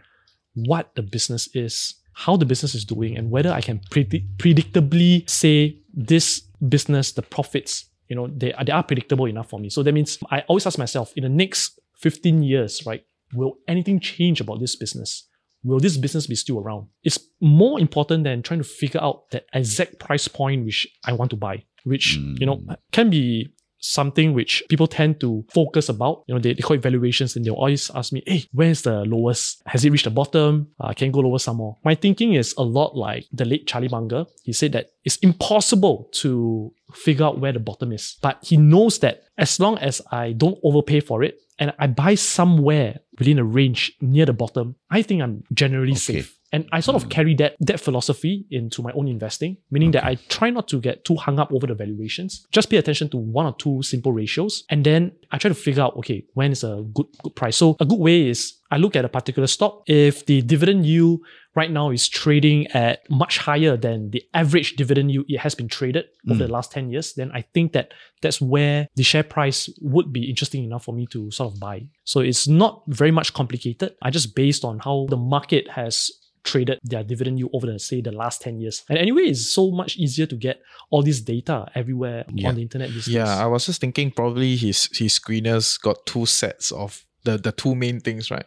[0.55, 5.29] what the business is, how the business is doing, and whether I can predict predictably
[5.29, 9.69] say this business, the profits, you know, they, are- they are predictable enough for me.
[9.69, 13.99] So that means I always ask myself, in the next 15 years, right, will anything
[13.99, 15.27] change about this business?
[15.63, 16.87] Will this business be still around?
[17.03, 21.31] It's more important than trying to figure out that exact price point which I want
[21.31, 22.61] to buy, which, you know,
[22.91, 26.23] can be something which people tend to focus about.
[26.27, 29.05] You know, they, they call it valuations and they'll always ask me, hey, where's the
[29.05, 29.61] lowest?
[29.65, 30.67] Has it reached the bottom?
[30.79, 31.77] Uh, can it go lower some more?
[31.83, 34.25] My thinking is a lot like the late Charlie Munger.
[34.43, 38.17] He said that it's impossible to figure out where the bottom is.
[38.21, 42.15] But he knows that as long as I don't overpay for it and I buy
[42.15, 45.99] somewhere within a range near the bottom, I think I'm generally Okay.
[46.23, 46.38] safe.
[46.51, 47.09] And I sort of hmm.
[47.09, 51.05] carry that that philosophy into my own investing, meaning that I try not to get
[51.05, 52.45] too hung up over the valuations.
[52.51, 55.83] Just pay attention to one or two simple ratios, and then I try to figure
[55.83, 57.57] out okay when is a good good price.
[57.57, 59.83] So a good way is I look at a particular stock.
[59.87, 61.21] If the dividend yield
[61.55, 65.67] right now is trading at much higher than the average dividend yield it has been
[65.67, 66.53] traded over the hmm.
[66.53, 70.63] last 10 years, then I think that that's where the share price would be interesting
[70.63, 71.87] enough for me to sort of buy.
[72.03, 73.95] So it's not very much complicated.
[74.01, 76.11] I just based on how the market has
[76.43, 78.83] traded their dividend yield over the say the last 10 years.
[78.89, 82.49] And anyway, it's so much easier to get all this data everywhere Yeah.
[82.49, 83.15] on the internet these days.
[83.15, 87.51] Yeah, I was just thinking probably his his screeners got two sets of the the
[87.51, 88.45] two main things, right?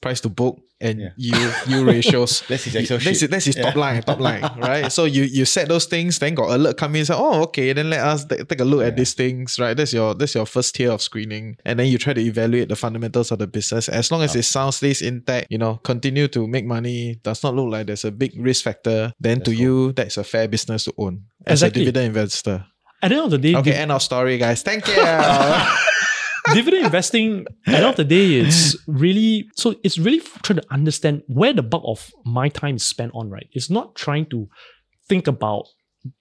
[0.00, 1.10] Price to book and Yeah.
[1.16, 2.42] yield yield ratios.
[2.48, 3.30] That's his Excel That's, sheet.
[3.30, 4.92] that's his top line, top line, right?
[4.92, 7.88] So you you set those things, then got alert come in, say, oh, okay, then
[7.88, 9.74] let us t- take a look at these things, right?
[9.76, 12.76] That's your that's your first tier of screening, and then you try to evaluate the
[12.76, 13.88] fundamentals of the business.
[13.88, 17.54] As long as it sound stays intact, you know, continue to make money, does not
[17.54, 19.12] look like there's a big risk factor.
[19.20, 21.82] Then to That's you, that's a fair business to own as Exactly.
[21.82, 22.66] a dividend investor.
[23.00, 24.62] At the end of the day, Okay, div- end of story, guys.
[24.62, 24.96] Thank you.
[26.52, 30.64] dividend investing at the end of the day it's really so it's really trying to
[30.70, 33.48] understand where the bulk of my time is spent on right?
[33.52, 34.48] It's not trying to
[35.08, 35.64] think about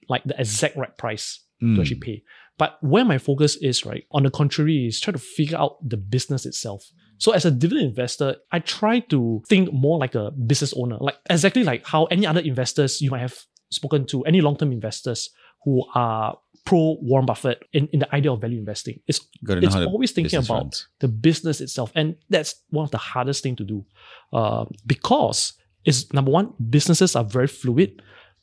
[0.09, 1.75] like the exact right price Mm.
[1.75, 2.23] to actually pay.
[2.57, 5.95] But where my focus is right on the contrary is try to figure out the
[5.95, 6.83] business itself.
[7.19, 11.15] So as a dividend investor i try to think more like a business owner like
[11.29, 13.37] exactly like how any other investors you might have
[13.71, 15.29] spoken to any long-term investors
[15.63, 20.11] who are pro warren buffett in, in the idea of value investing it's it's always
[20.11, 20.87] thinking about runs.
[20.99, 23.85] the business itself and that's one of the hardest thing to do
[24.31, 25.53] uh, because
[25.85, 28.01] it's number one businesses are very fluid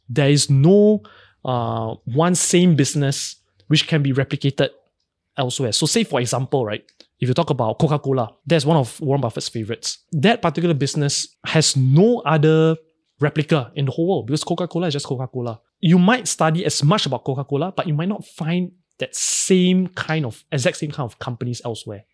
[0.08, 1.02] there is no
[1.44, 3.36] uh, one same business
[3.68, 4.70] which can be replicated
[5.36, 5.72] elsewhere.
[5.72, 6.84] So, say for example, right,
[7.20, 9.98] if you talk about Coca Cola, that's one of Warren Buffett's favorites.
[10.12, 12.76] That particular business has no other
[13.20, 15.60] replica in the whole world because Coca Cola is just Coca Cola.
[15.80, 19.88] You might study as much about Coca Cola, but you might not find that same
[19.88, 22.04] kind of, exact same kind of companies elsewhere.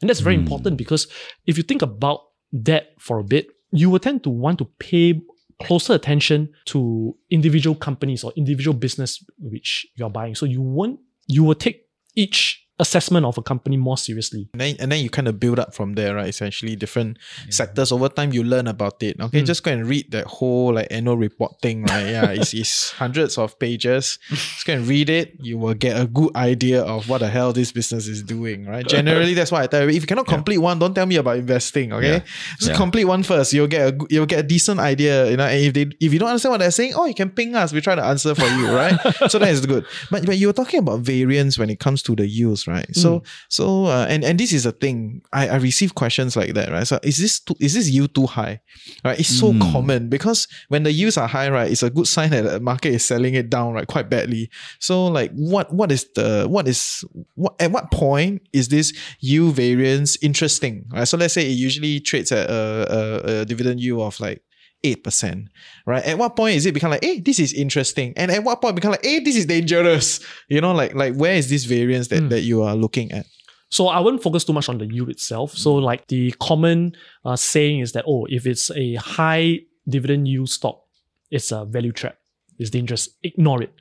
[0.00, 0.42] And that's very Hmm.
[0.42, 1.06] important because
[1.46, 2.20] if you think about
[2.52, 5.20] that for a bit, you will tend to want to pay
[5.62, 10.34] closer attention to individual companies or individual business which you're buying.
[10.34, 11.82] So you won't, you will take
[12.14, 14.48] each assessment of a company more seriously.
[14.52, 16.28] And then, and then you kind of build up from there, right?
[16.28, 17.18] Essentially, different
[17.50, 19.20] sectors over time, you learn about it.
[19.20, 19.46] Okay, Mm.
[19.46, 22.06] just go and read that whole like annual report thing, right?
[22.06, 24.18] Yeah, it's, it's hundreds of pages.
[24.30, 25.34] Just go and read it.
[25.40, 28.86] You will get a good idea of what the hell this business is doing, right?
[28.86, 29.88] Generally, that's why I tell you.
[29.96, 31.92] If you cannot complete one, don't tell me about investing.
[31.92, 32.22] Okay, Yeah.
[32.58, 32.76] just Yeah.
[32.76, 33.52] complete one first.
[33.52, 35.30] You'll get a you'll get a decent idea.
[35.30, 37.30] You know, and if they if you don't understand what they're saying, oh, you can
[37.30, 37.72] ping us.
[37.72, 38.94] We try to answer for you, right?
[39.28, 39.84] so that is good.
[40.10, 42.69] But but you were talking about variance when it comes to the yields, right?
[42.92, 45.22] So so uh, and and this is a thing.
[45.32, 46.86] I, I receive questions like that, right?
[46.86, 48.60] So is this too, is this yield too high?
[49.04, 49.18] Right?
[49.18, 49.72] It's so Mm.
[49.72, 52.92] common because when the yields are high, right, it's a good sign that the market
[52.94, 54.50] is selling it down, right, quite badly.
[54.78, 57.04] So like what what is the what is
[57.34, 60.86] what at what point is this yield variance interesting?
[60.92, 61.06] Right.
[61.08, 64.42] So let's say it usually trades at a, a, a dividend yield of like
[64.84, 65.46] 8%,
[65.86, 66.04] right?
[66.04, 68.12] At what point is it become like, hey, this is interesting?
[68.16, 70.20] And at what point become like, hey, this is dangerous?
[70.48, 72.28] You know, like like where is this variance that, Mm.
[72.30, 73.26] that you are looking at?
[73.70, 75.52] So I wouldn't focus too much on the yield itself.
[75.56, 76.92] So like the common
[77.24, 80.82] uh, saying is that oh, if it's a high dividend yield stock,
[81.30, 82.16] it's a value trap.
[82.58, 83.08] It's dangerous.
[83.22, 83.72] Ignore it.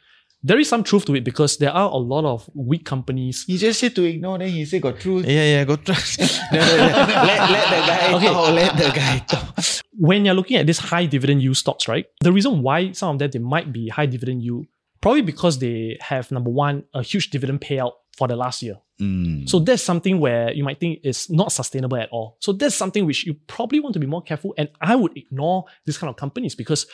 [0.41, 3.43] There is some truth to it because there are a lot of weak companies.
[3.45, 5.25] He just said to ignore, then he said got truth.
[5.25, 5.95] Yeah, yeah, go try.
[6.53, 6.85] No, no, no.
[6.87, 8.27] let, let the guy Okay.
[8.27, 8.53] talk.
[8.53, 9.59] Let the guy talk.
[9.97, 12.05] When you're looking at these high dividend yield stocks, right?
[12.21, 14.65] The reason why some of them they might be high dividend yield,
[15.01, 18.75] probably because they have number one a huge dividend payout for the last year.
[19.01, 19.47] Mm.
[19.47, 22.37] So that's something where you might think is not sustainable at all.
[22.41, 24.53] So that's something which you probably want to be more careful.
[24.57, 26.85] And I would ignore this kind of companies because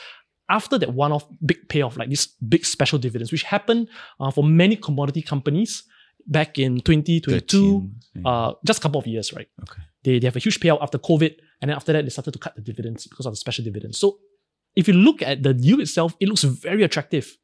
[0.50, 3.88] after that one-off big payoff, like this big special dividends, which happened
[4.20, 5.84] uh, for many commodity companies
[6.28, 8.30] back in 2022, 13, yeah.
[8.30, 9.48] uh, just a couple of years, right?
[9.62, 9.82] Okay.
[10.04, 12.39] They, they have a huge payout after COVID, and then after that they started to
[12.39, 14.00] cut the dividends because of the special dividends.
[14.00, 14.20] So
[14.76, 17.38] if you look at the yield itself, it looks very attractive,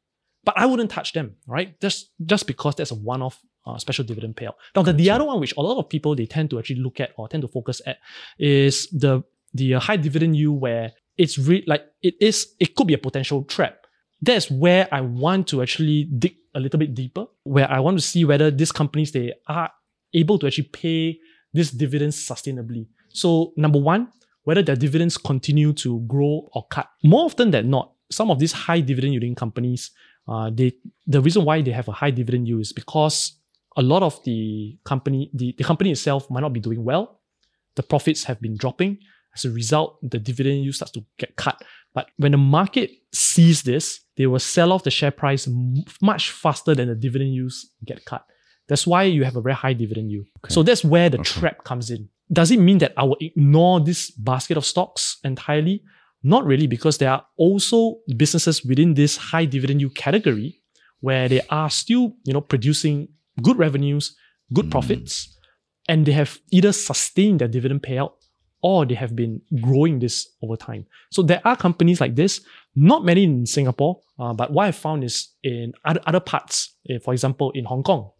[0.44, 1.80] but I wouldn't touch them, right?
[1.80, 4.54] Just just because there's a one-off uh, special dividend payout.
[4.76, 7.00] Now the, the other one, which a lot of people they tend to actually look
[7.00, 7.98] at or tend to focus at,
[8.38, 9.22] is the
[9.54, 13.44] the high dividend yield where it's re- like it is it could be a potential
[13.44, 13.86] trap.
[14.20, 18.04] That's where I want to actually dig a little bit deeper, where I want to
[18.04, 19.70] see whether these companies they are
[20.14, 21.18] able to actually pay
[21.52, 22.86] these dividends sustainably.
[23.10, 24.08] So number one,
[24.44, 26.88] whether their dividends continue to grow or cut.
[27.02, 29.90] More often than not, some of these high dividend yielding companies,
[30.28, 30.72] uh, they
[31.06, 33.34] the reason why they have a high dividend yield is because
[33.76, 37.20] a lot of the company, the, the company itself might not be doing well.
[37.74, 38.98] The profits have been dropping.
[39.34, 41.60] As a result, the dividend yield starts to get cut.
[41.94, 45.48] But when the market sees this, they will sell off the share price
[46.00, 48.24] much faster than the dividend yields get cut.
[48.68, 50.26] That's why you have a very high dividend yield.
[50.48, 51.40] So that's where the Okay.
[51.40, 52.08] trap comes in.
[52.32, 55.82] Does it mean that I will ignore this basket of stocks entirely?
[56.22, 60.60] Not really, because there are also businesses within this high dividend yield category
[61.00, 63.08] where they are still, you know, producing
[63.42, 64.14] good revenues,
[64.54, 64.70] good Mm.
[64.70, 65.36] profits,
[65.88, 68.12] and they have either sustained their dividend payout
[68.62, 70.86] or they have been growing this over time.
[71.10, 72.40] So there are companies like this,
[72.76, 76.98] not many in Singapore, uh, but what I found is in other, other parts, eh,
[77.04, 78.10] for example, in Hong Kong,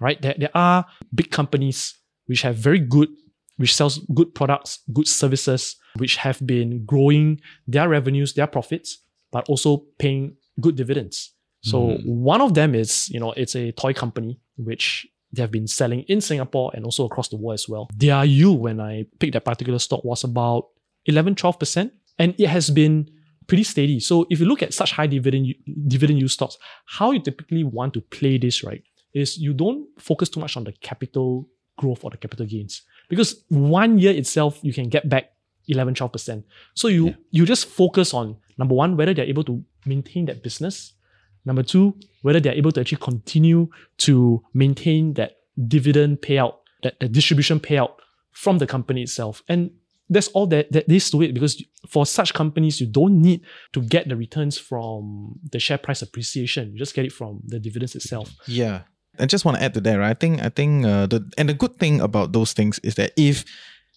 [0.00, 0.20] right?
[0.22, 1.94] There, there are big companies
[2.26, 3.08] which have very good,
[3.56, 8.98] which sells good products, good services, which have been growing their revenues, their profits,
[9.32, 11.32] but also paying good dividends.
[11.62, 12.06] So Mm.
[12.06, 16.02] one of them is, you know, it's a toy company which they have been selling
[16.08, 17.88] in Singapore and also across the world as well.
[17.94, 20.68] Their yield when I picked that particular stock was about
[21.06, 21.90] 11, 12%.
[22.18, 23.08] And it has been
[23.46, 24.00] pretty steady.
[24.00, 25.54] So if you look at such high dividend
[25.86, 26.56] dividend yield stocks,
[26.86, 28.82] how you typically want to play this, right,
[29.14, 32.82] is you don't focus too much on the capital growth or the capital gains.
[33.08, 35.32] Because one year itself, you can get back
[35.68, 36.42] 11, 12%.
[36.74, 37.14] So you Yeah.
[37.30, 40.94] you just focus on number one, whether they're able to maintain that business.
[41.48, 43.68] Number two, whether they're able to actually continue
[43.98, 47.92] to maintain that dividend payout, that, that distribution payout
[48.32, 49.42] from the company itself.
[49.48, 49.70] And
[50.10, 53.40] that's all that, that is to it because for such companies, you don't need
[53.72, 56.72] to get the returns from the share price appreciation.
[56.72, 58.30] You just get it from the dividends itself.
[58.46, 58.82] Yeah.
[59.18, 60.10] I just want to add to that, right?
[60.10, 63.12] I think I think uh, the and the good thing about those things is that
[63.16, 63.44] if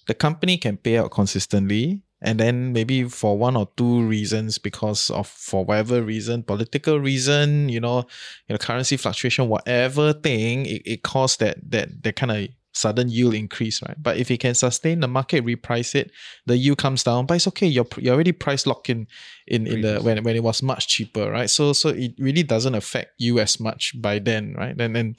[0.08, 5.10] the company can pay out consistently and then maybe for one or two reasons because
[5.10, 8.00] of for whatever reason political reason you know
[8.48, 13.10] you know currency fluctuation whatever thing it, it caused that that that kind of sudden
[13.10, 14.02] yield increase right?
[14.02, 16.12] But if it can sustain the market reprice it
[16.46, 17.68] the yield comes down but it's okay.
[17.68, 19.08] You're, you're already price locked in
[19.48, 21.50] in, in the when, when it was much cheaper right?
[21.50, 24.80] So so it really doesn't affect you as much by then right?
[24.80, 25.16] And then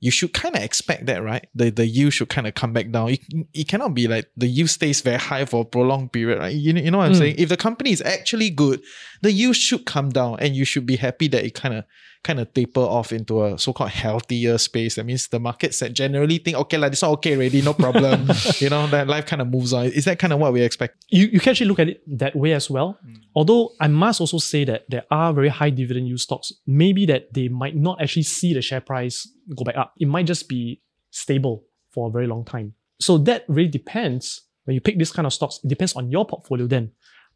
[0.00, 1.46] you should kind of expect that, right?
[1.54, 3.10] The the yield should kind of come back down.
[3.10, 3.20] It,
[3.54, 6.54] it cannot be like the yield stays very high for a prolonged period, right?
[6.54, 7.18] You, you know what I'm Mm.
[7.18, 7.34] saying?
[7.38, 8.82] If the company is actually good,
[9.22, 11.84] the yield should come down and you should be happy that it kind of
[12.22, 14.96] kind of taper off into a so-called healthier space.
[14.96, 18.28] That means the markets that generally think, okay, like this one okay already, no problem.
[18.58, 19.86] you know, that life kind of moves on.
[19.86, 21.04] Is that kind of what we expect?
[21.10, 22.98] you, you can actually look at it that way as well.
[23.06, 23.16] Mm.
[23.34, 27.32] Although I must also say that there are very high dividend yield stocks, maybe that
[27.32, 29.94] they might not actually see the share price go back up.
[29.98, 32.74] It might just be stable for a very long time.
[33.00, 36.26] So that really depends when you pick this kind of stocks, it depends on your
[36.26, 36.90] portfolio then.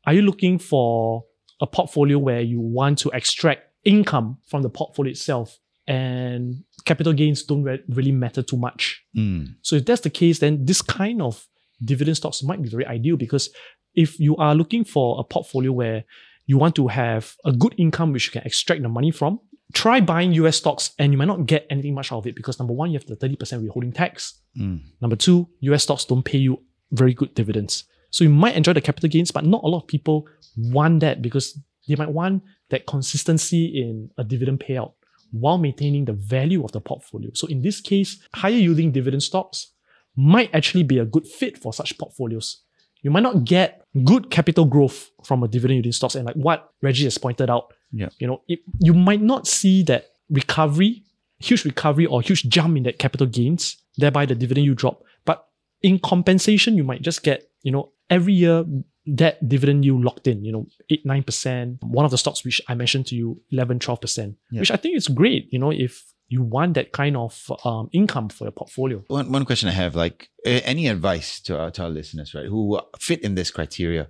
[0.04, 1.24] Are you looking for
[1.60, 7.42] a portfolio where you want to extract income from the portfolio itself and capital gains
[7.42, 9.04] don't re- really matter too much?
[9.16, 9.54] Mm.
[9.62, 11.46] So if that's the case, then this kind of
[11.84, 13.50] dividend stocks might be very ideal because
[13.94, 16.04] if you are looking for a portfolio where
[16.46, 19.40] you want to have a good income which you can extract the money from,
[19.72, 22.58] try buying US stocks and you might not get anything much out of it because
[22.58, 24.40] number one, you have the 30% withholding tax.
[24.58, 24.80] Mm.
[25.00, 26.62] Number two, US stocks don't pay you
[26.92, 27.84] very good dividends.
[28.10, 30.26] So you might enjoy the capital gains, but not a lot of people
[30.56, 31.58] want that because
[31.88, 34.92] they might want that consistency in a dividend payout
[35.32, 37.30] while maintaining the value of the portfolio.
[37.34, 39.72] So in this case, higher yielding dividend stocks
[40.16, 42.62] might actually be a good fit for such portfolios.
[43.02, 46.70] You might not get good capital growth from a dividend yielding stocks, and like what
[46.82, 48.08] Reggie has pointed out, Yeah.
[48.18, 51.04] you know, it, you might not see that recovery,
[51.38, 55.02] huge recovery or huge jump in that capital gains, thereby the dividend you drop.
[55.24, 55.46] But
[55.82, 58.64] in compensation, you might just get, you know, every year
[59.06, 61.82] that dividend you locked in, you know, 8, 9%.
[61.82, 64.60] One of the stocks which I mentioned to you, 11, 12%, Yeah.
[64.60, 68.28] which I think is great, you know, if you want that kind of um, income
[68.28, 69.02] for your portfolio.
[69.08, 72.80] One, one question I have, like any advice to our, to our listeners, right, who
[73.00, 74.08] fit in this criteria,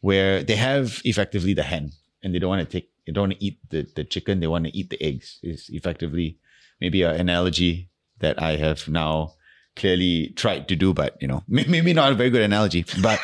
[0.00, 3.38] where they have effectively the hen and they don't want to take, they don't want
[3.38, 5.38] to eat the, the chicken, they want to eat the eggs.
[5.42, 6.38] Is effectively
[6.80, 9.34] maybe an analogy that I have now
[9.76, 13.20] clearly tried to do, but you know, maybe not a very good analogy, but.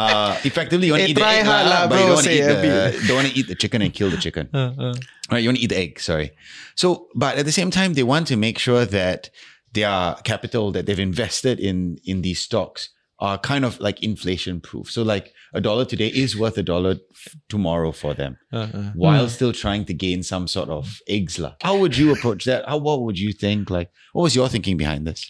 [0.00, 2.26] Uh, effectively, you want to eat the egg, hard lah, lah, but you don't want
[2.26, 4.48] to eat the, don't want to eat the chicken and kill the chicken.
[4.54, 4.94] Uh,
[5.30, 6.30] Right, you want to eat the egg, sorry.
[6.74, 9.30] So, but at the same time, they want to make sure that
[9.72, 12.90] their capital that they've invested in in these stocks
[13.20, 14.90] are kind of like inflation proof.
[14.90, 19.28] So, like a dollar today is worth a dollar f- tomorrow for them, uh, while
[19.28, 21.38] still trying to gain some sort of eggs.
[21.38, 21.54] lah.
[21.62, 22.66] How would you approach that?
[22.66, 23.70] How what would you think?
[23.70, 25.22] Like, what was your thinking behind this?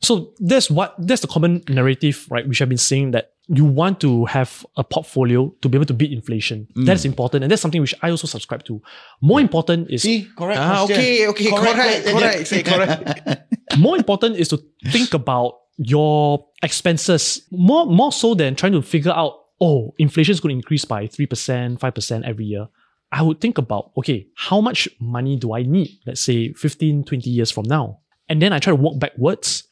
[0.00, 2.46] So that's what that's the common narrative, right?
[2.46, 5.94] Which I've been saying that you want to have a portfolio to be able to
[5.94, 6.68] beat inflation.
[6.76, 6.86] Mm.
[6.86, 8.80] That's important, and that's something which I also subscribe to.
[9.20, 10.60] More important is See, correct.
[10.60, 10.96] Ah, question.
[10.96, 12.18] okay, okay, correct, question.
[12.18, 13.78] correct, say correct.
[13.78, 19.12] more important is to think about your expenses more more so than trying to figure
[19.12, 22.66] out oh inflation is going to increase by 3% 5% every year
[23.12, 27.30] i would think about okay how much money do i need let's say 15 20
[27.30, 29.67] years from now and then i try to work backwards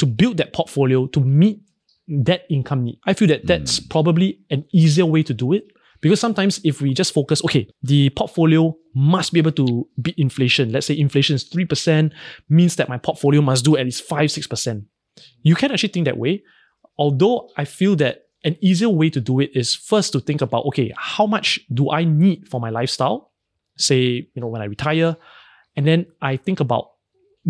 [0.00, 1.60] to build that portfolio to meet
[2.08, 2.98] that income need.
[3.06, 3.88] I feel that that's hmm.
[3.88, 5.68] probably an easier way to do it
[6.00, 10.72] because sometimes if we just focus okay the portfolio must be able to beat inflation.
[10.72, 12.12] Let's say inflation is 3%
[12.48, 14.84] means that my portfolio must do at least 5 6%
[15.42, 16.42] you can actually think that way
[16.98, 20.64] although i feel that an easier way to do it is first to think about
[20.66, 23.32] okay how much do i need for my lifestyle?
[23.76, 25.16] Say you know when i retire
[25.76, 26.90] and then i think about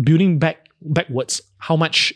[0.01, 2.13] building back backwards how much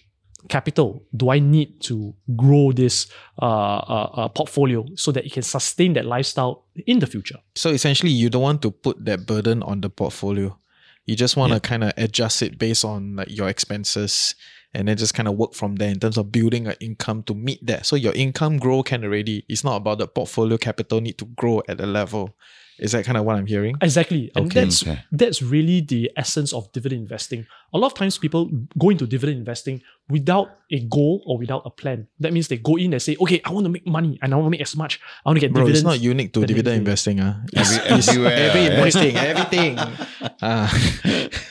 [0.49, 3.07] capital do i need to grow this
[3.41, 7.69] uh, uh, uh, portfolio so that it can sustain that lifestyle in the future So
[7.69, 10.57] essentially, you don't want to put that burden on the portfolio.
[11.05, 14.35] You just want to kind of adjust it based on like your expenses,
[14.76, 17.34] and then just kind of work from there in terms of building an income to
[17.34, 17.86] meet that.
[17.86, 19.45] So your income grow can already.
[19.49, 22.36] It's not about the portfolio capital need to grow at a level.
[22.78, 23.78] Is that kind of what I'm hearing?
[23.82, 24.30] Exactly.
[24.36, 24.59] And Okay.
[24.65, 24.99] that's Okay.
[25.09, 27.47] that's really the essence of dividend investing.
[27.73, 31.69] A lot of times people go into dividend investing without a goal or without a
[31.69, 32.07] plan.
[32.19, 34.36] That means they go in and say, okay, I want to make money and I
[34.36, 34.99] want to make as much.
[35.26, 35.80] I want to get Bro, dividends.
[35.80, 37.21] it's not unique to dividend you- investing.
[37.21, 37.45] Uh.
[37.55, 39.80] Every- It's, everywhere, every investing, everything.
[40.41, 40.67] Ah.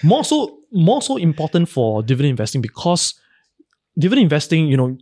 [0.03, 3.15] more so more so important for dividend investing because
[3.99, 4.97] dividend investing, you know,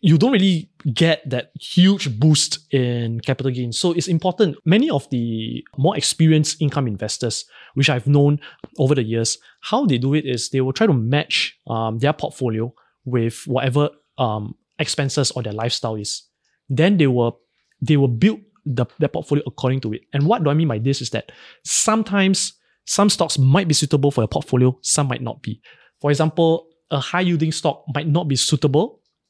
[0.00, 3.78] you don't really get that huge boost in capital gains.
[3.78, 4.56] So it's important.
[4.64, 8.40] Many of the more experienced income investors, which I've known
[8.78, 12.12] over the years, how they do it is they will try to match um, their
[12.12, 12.72] portfolio
[13.04, 16.22] with whatever um, expenses or their lifestyle is.
[16.68, 17.40] Then they will
[17.80, 20.02] they will build the, their portfolio according to it.
[20.12, 21.32] And what do I mean by this is that
[21.64, 22.52] sometimes
[22.88, 25.60] some stocks might be suitable for your portfolio, some might not be.
[26.00, 26.50] For example,
[26.90, 28.86] a high yielding stock might not be suitable,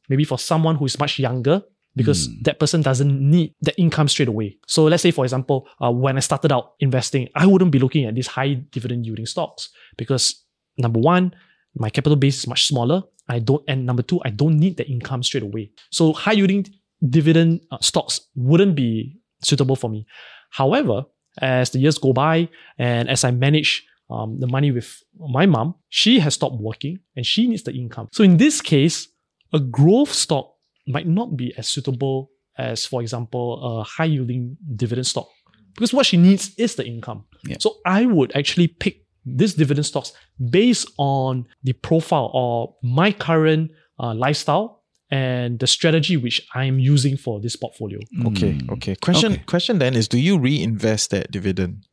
[0.09, 1.63] maybe for someone who is much younger,
[1.97, 2.45] because Mm.
[2.47, 4.49] that person doesn't need the income straight away.
[4.69, 8.05] So let's say, for example, uh, when I started out investing, I wouldn't be looking
[8.09, 10.25] at these high dividend yielding stocks because
[10.85, 11.25] number one,
[11.75, 13.03] my capital base is much smaller.
[13.29, 15.73] I don't, and number two, I don't need the income straight away.
[15.91, 16.67] So high yielding
[17.17, 20.07] dividend uh, stocks wouldn't be suitable for me.
[20.51, 20.97] However,
[21.41, 22.49] as the years go by
[22.79, 27.27] and as I manage um, the money with my mom, she has stopped working and
[27.27, 28.09] she needs the income.
[28.13, 29.09] So in this case,
[29.53, 30.55] a growth stock
[30.87, 35.29] might not be as suitable as, for example, a high yielding dividend stock
[35.75, 37.25] because what she needs is the income.
[37.45, 37.57] Yeah.
[37.61, 40.13] So I would actually pick these dividend stocks
[40.51, 43.71] based on the profile or my current
[44.01, 44.78] uh, lifestyle
[45.11, 47.99] and the strategy which I'm using for this portfolio.
[48.27, 48.71] Okay, Mm.
[48.73, 48.95] okay.
[48.97, 49.43] Question Okay.
[49.47, 51.88] question then is do you reinvest that dividend?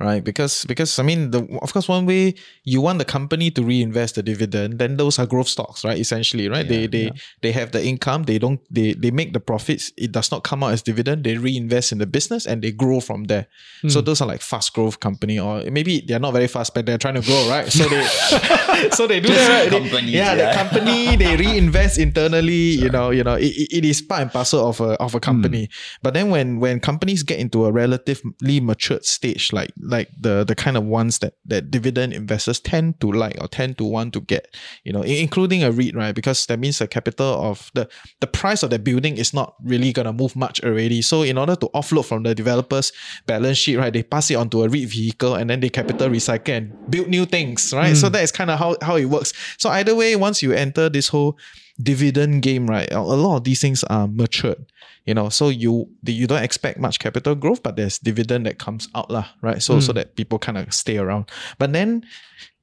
[0.00, 0.24] Right?
[0.24, 2.34] Because because I mean the of course one way
[2.64, 5.98] you want the company to reinvest the dividend, then those are growth stocks, right?
[5.98, 6.66] Essentially, right?
[6.66, 7.10] they Yeah, they yeah.
[7.42, 10.64] they have the income, they don't they they make the profits, it does not come
[10.64, 13.46] out as dividend, they reinvest in the business and they grow from there.
[13.88, 14.04] So Hmm.
[14.06, 17.20] those are like fast growth company or maybe they're not very fast, but they're trying
[17.20, 17.68] to grow, right?
[17.70, 18.04] So they
[18.96, 19.70] so they do Just that, right?
[19.70, 22.72] They- companies, yeah, the company they reinvest internally.
[22.80, 25.68] You know, you know, it, it is part and parcel of a of a company.
[26.02, 30.54] But then when when companies get into a relatively matured stage, like like the the
[30.54, 34.20] kind of ones that that dividend investors tend to like or tend to want to
[34.20, 36.14] get, you know, including a REIT, right?
[36.14, 37.88] Because that means the capital of the
[38.20, 41.02] the price of the building is not really gonna move much already.
[41.02, 42.92] So in order to offload from the developer's
[43.26, 46.56] balance sheet, right, they pass it onto a REIT vehicle and then they capital recycle
[46.56, 47.96] and build new things, right?
[47.96, 48.12] So mm.
[48.12, 49.32] that is kind of how how it works.
[49.58, 51.38] So either way, once you enter this whole
[51.82, 54.72] dividend game, right, a lot of these things are matured.
[55.06, 58.88] You know, so you you don't expect much capital growth, but there's dividend that comes
[58.94, 59.62] out, lah, right?
[59.62, 61.30] So so that people kind of stay around.
[61.58, 62.04] But then,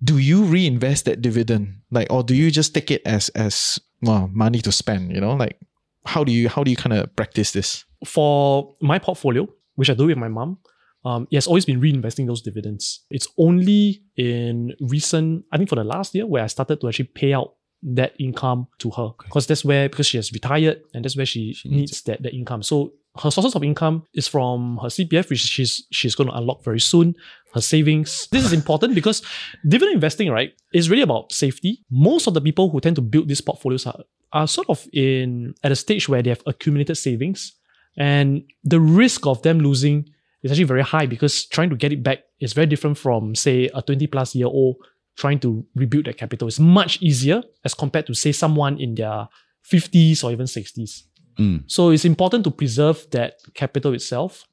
[0.03, 4.29] do you reinvest that dividend, like, or do you just take it as as well,
[4.31, 5.11] money to spend?
[5.11, 5.59] You know, like
[6.05, 7.83] how do you how do you kind of practice this?
[8.05, 10.59] for my portfolio, which I do with my mom,
[11.05, 13.05] um, it has always been reinvesting those dividends.
[13.09, 17.05] It's only in recent, I think for the last year, where I started to actually
[17.05, 21.15] pay out that income to her because that's where because she has retired and that's
[21.15, 22.63] where she, She needs needs that, that income.
[22.63, 26.63] So her sources of income is from her CPF, which she's she's going to unlock
[26.63, 27.15] very soon.
[27.53, 28.27] Her savings.
[28.31, 29.21] This is important because
[29.67, 31.83] dividend investing, right, is really about safety.
[31.89, 34.03] Most of the people who tend to build these portfolios are,
[34.33, 37.53] are sort of in at a stage where they have accumulated savings
[37.97, 40.07] and the risk of them losing
[40.43, 43.69] is actually very high because trying to get it back is very different from, say,
[43.73, 44.77] a 20 plus year old
[45.17, 46.47] trying to rebuild their capital.
[46.47, 49.27] It's much easier as compared to, say, someone in their
[49.69, 51.03] 50s or even 60s.
[51.37, 51.63] Mm.
[51.67, 54.45] So it's important to preserve that capital itself.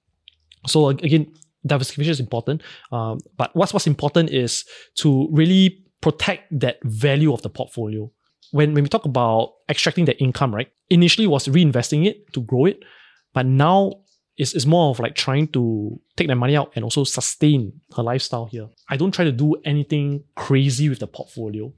[0.67, 1.33] So again,
[1.67, 2.63] diversification is important.
[2.93, 4.65] Um, but what's what's important is
[4.97, 8.11] to really protect that value of the portfolio.
[8.51, 10.69] When when we talk about extracting the income, right?
[10.91, 12.83] Initially was reinvesting it to grow it,
[13.33, 14.04] but now
[14.37, 18.03] it's, it's more of like trying to take that money out and also sustain her
[18.03, 18.69] lifestyle here.
[18.89, 21.73] I don't try to do anything crazy with the portfolio.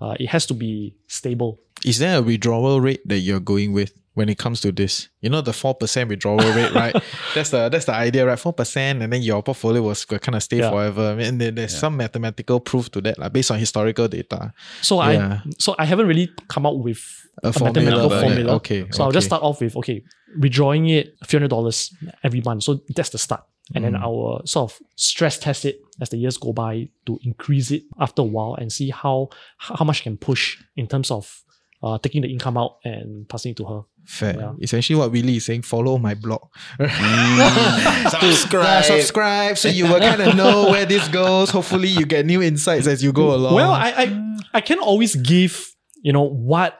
[0.00, 1.60] Uh, it has to be stable.
[1.84, 5.08] Is there a withdrawal rate that you're going with when it comes to this?
[5.20, 6.94] You know the four percent withdrawal rate, right?
[7.34, 8.38] That's the that's the idea, right?
[8.38, 10.70] Four percent, and then your portfolio was kind of stay Yeah.
[10.70, 11.04] forever.
[11.12, 14.52] I mean, and then there's some mathematical proof to that, like based on historical data.
[14.82, 15.40] So Yeah.
[15.46, 17.00] I so I haven't really come up with
[17.44, 18.52] A a, formula, mathematical formula.
[18.56, 20.02] okay, So I'll just start off with okay,
[20.40, 21.92] withdrawing it a few hundred dollars
[22.24, 22.62] every month.
[22.64, 23.44] So that's the start.
[23.74, 24.02] And then Mm.
[24.02, 28.22] I'll sort of stress test it as the years go by to increase it after
[28.22, 31.42] a while and see how how much I can push in terms of
[31.82, 33.80] uh, taking the income out and passing it to her.
[34.06, 34.36] Fair.
[34.38, 34.52] Yeah.
[34.60, 36.42] Essentially, what Willie is saying: follow my blog.
[36.78, 38.10] Mm.
[38.20, 38.64] subscribe.
[38.64, 41.50] Yeah, subscribe, so you will kind of know where this goes.
[41.50, 43.54] Hopefully, you get new insights as you go along.
[43.54, 46.78] Well, I, I I can always give you know what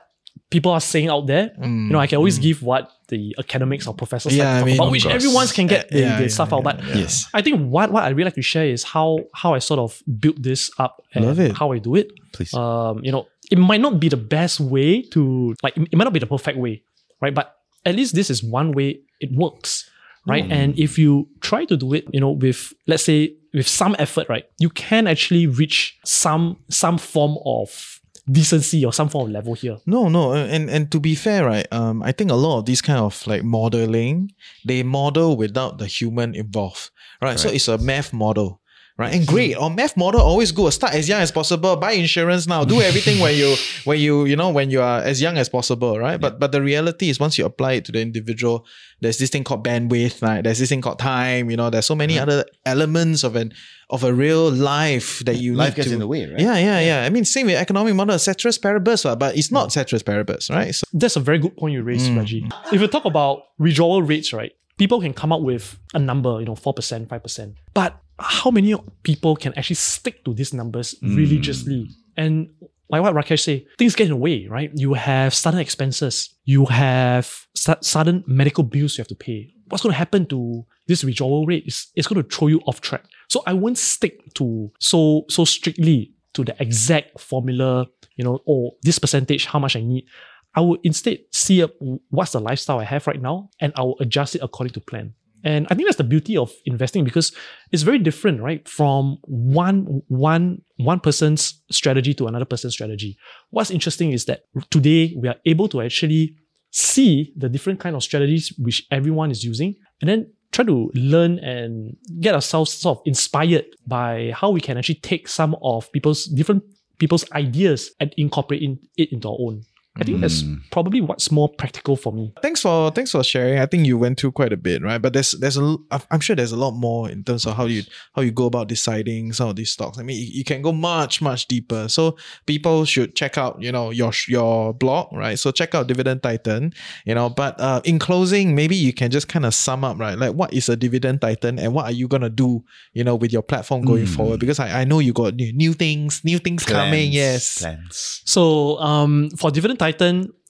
[0.50, 1.50] people are saying out there.
[1.58, 4.62] Mm, You know, I can always give what the academics or professors Yeah, like to
[4.62, 5.14] I mean, about, which course.
[5.14, 6.58] everyone can get the, Yeah, the yeah, stuff out.
[6.58, 6.94] yeah, But yeah.
[6.96, 7.26] Yes.
[7.34, 10.00] I think what, what I really like to share is how how I sort of
[10.20, 11.56] built this up and Love it.
[11.56, 12.12] how I do it.
[12.32, 12.54] Please.
[12.54, 16.12] Um, you know, it might not be the best way to like it might not
[16.12, 16.82] be the perfect way,
[17.20, 17.34] right?
[17.34, 17.54] But
[17.84, 19.88] at least this is one way it works,
[20.26, 20.44] right?
[20.44, 20.52] Hmm.
[20.52, 24.28] And if you try to do it, you know, with let's say with some effort,
[24.28, 28.00] right, you can actually reach some some form of
[28.30, 29.78] decency or some form of level here.
[29.86, 31.66] No, no, and and to be fair, right?
[31.72, 34.32] Um, I think a lot of these kind of like modeling,
[34.64, 36.90] they model without the human involved,
[37.22, 37.38] right?
[37.38, 38.60] So it's a math model,
[38.98, 39.14] right?
[39.14, 39.56] And great.
[39.56, 40.72] Or math model always good.
[40.72, 41.76] Start as young as possible.
[41.76, 42.64] Buy insurance now.
[42.64, 45.98] Do everything when you when you you know when you are as young as possible,
[45.98, 46.20] right?
[46.20, 48.64] But but the reality is once you apply it to the individual,
[49.00, 50.42] there's this thing called bandwidth, right?
[50.42, 51.50] There's this thing called time.
[51.50, 53.52] You know, there's so many other elements of an
[53.88, 56.40] of a real life that you Life need gets to, in the way, right?
[56.40, 57.04] Yeah, yeah, yeah.
[57.04, 59.16] I mean, same with economic model, ceteris paribus, right?
[59.16, 60.74] but it's not ceteris paribus, right?
[60.74, 62.16] So That's a very good point you raised, Mm.
[62.16, 62.48] Reggie.
[62.72, 64.52] If you talk about withdrawal rates, right?
[64.76, 67.54] People can come up with a number, you know, 4%, 5%.
[67.74, 71.16] But how many people can actually stick to these numbers hmm.
[71.16, 71.90] religiously?
[72.16, 72.48] And
[72.88, 74.70] like what Rakesh say, things get in the way, right?
[74.74, 76.34] You have sudden expenses.
[76.44, 79.52] You have su- sudden medical bills you have to pay.
[79.68, 81.64] What's going to happen to this withdrawal rate?
[81.66, 83.04] Is it's going to throw you off track.
[83.28, 88.72] So I won't stick to so so strictly to the exact formula, you know, or
[88.82, 90.06] this percentage, how much I need.
[90.54, 91.60] I will instead see
[92.08, 95.14] what's the lifestyle I have right now and I will adjust it according to plan.
[95.44, 97.32] And I think that's the beauty of investing because
[97.70, 98.66] it's very different, right?
[98.68, 103.16] From one one one person's strategy to another person's strategy.
[103.50, 106.36] What's interesting is that today we are able to actually
[106.70, 111.38] see the different kind of strategies which everyone is using and then try to learn
[111.38, 116.26] and get ourselves sort of inspired by how we can actually take some of people's
[116.26, 116.62] different
[116.98, 119.62] people's ideas and incorporate in, it into our own.
[119.98, 122.32] I think that's probably what's more practical for me.
[122.42, 123.58] thanks for thanks for sharing.
[123.58, 125.00] I think you went through quite a bit, right?
[125.00, 125.76] But there's there's a
[126.10, 127.82] I'm sure there's a lot more in terms of how you
[128.14, 129.98] how you go about deciding some of these stocks.
[129.98, 131.88] I mean, you, you can go much much deeper.
[131.88, 135.38] So people should check out you know your your blog, right?
[135.38, 136.74] So check out Dividend Titan,
[137.06, 137.30] you know.
[137.30, 140.18] But uh, in closing, maybe you can just kind of sum up, right?
[140.18, 143.32] Like what is a Dividend Titan and what are you gonna do, you know, with
[143.32, 144.40] your platform going forward?
[144.40, 147.10] Because I, I know you got new, new things, new things coming.
[147.12, 147.58] Yes.
[147.58, 148.22] Plans.
[148.26, 149.85] So um, for Dividend Titan,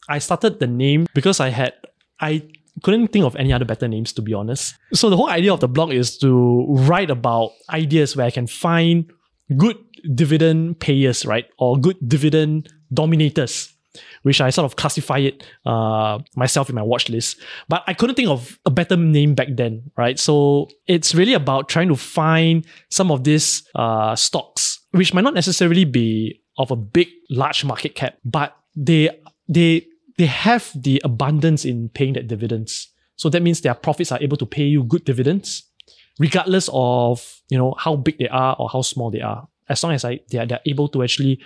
[0.08, 1.74] I started the name because I had
[2.20, 2.42] I
[2.82, 4.74] couldn't think of any other better names to be honest.
[4.92, 8.46] So the whole idea of the blog is to write about ideas where I can
[8.46, 9.10] find
[9.56, 9.76] good
[10.14, 13.72] dividend payers, right, or good dividend dominators.
[14.24, 18.16] Which I sort of classify it uh, myself in my watch list, but I couldn't
[18.16, 20.18] think of a better name back then, right?
[20.18, 25.32] So it's really about trying to find some of these uh, stocks, which might not
[25.32, 29.10] necessarily be of a big, large market cap, but they
[29.48, 29.86] they
[30.18, 32.92] they have the abundance in paying that dividends.
[33.16, 35.64] So that means their profits are able to pay you good dividends,
[36.18, 39.48] regardless of you know how big they are or how small they are.
[39.68, 41.40] As long as I they are, they're able to actually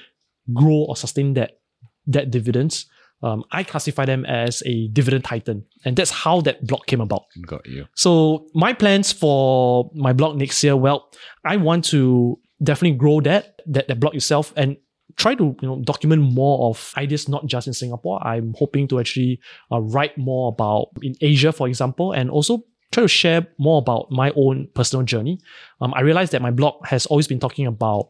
[0.53, 1.61] grow or sustain that
[2.07, 2.87] that dividends,
[3.22, 7.24] um, I classify them as a dividend titan, and that's how that blog came about.
[7.47, 7.87] Got you.
[7.95, 11.11] So my plans for my blog next year, well,
[11.45, 14.76] I want to definitely grow that that, that blog itself and
[15.21, 18.27] try to you know document more of ideas not just in Singapore.
[18.27, 19.39] I'm hoping to actually
[19.71, 24.11] uh, write more about in Asia, for example, and also try to share more about
[24.11, 25.39] my own personal journey.
[25.81, 28.09] Um, I realize that my blog has always been talking about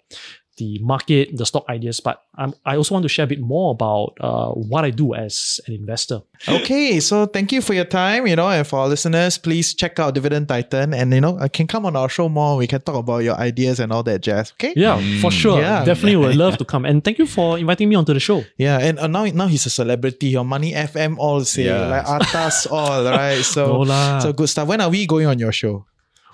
[0.61, 3.73] the market, the stock ideas, but I'm, I also want to share a bit more
[3.73, 6.21] about uh, what I do as an investor.
[6.49, 8.27] Okay, so thank you for your time.
[8.29, 11.49] You know, and for our listeners, please check out Dividend Titan, and you know, I
[11.49, 12.57] can come on our show more.
[12.57, 14.53] We can talk about your ideas and all that jazz.
[14.61, 14.75] Okay.
[14.77, 15.59] Yeah, for sure.
[15.61, 15.85] Yeah.
[15.85, 16.85] Definitely would love to come.
[16.85, 18.45] And thank you for inviting me onto the show.
[18.57, 20.37] Yeah, and uh, now now he's a celebrity.
[20.37, 21.89] On Money FM, all say Yeah.
[21.89, 23.41] like Atas, all right.
[23.43, 24.69] So No so good stuff.
[24.69, 25.87] When are we going on your show?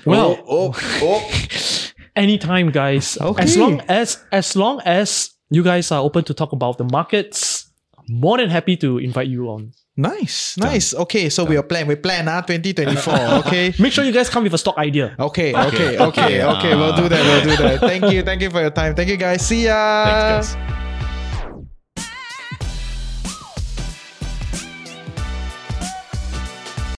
[0.05, 1.23] Well, oh, oh.
[2.17, 3.19] anytime, guys.
[3.21, 3.43] Okay.
[3.43, 7.71] As long as as long as you guys are open to talk about the markets,
[8.09, 9.73] more than happy to invite you on.
[9.97, 10.93] Nice, nice.
[10.93, 11.87] Okay, so we are plan.
[11.87, 13.41] We plan ah, 2024.
[13.47, 13.73] Okay.
[13.79, 15.17] Make sure you guys come with a stock idea.
[15.19, 16.73] Okay, okay, okay, okay.
[16.77, 17.23] We'll do that.
[17.25, 17.81] We'll do that.
[17.81, 18.95] Thank you, thank you for your time.
[18.95, 19.47] Thank you, guys.
[19.47, 19.73] See ya.
[20.05, 20.86] Thanks, guys.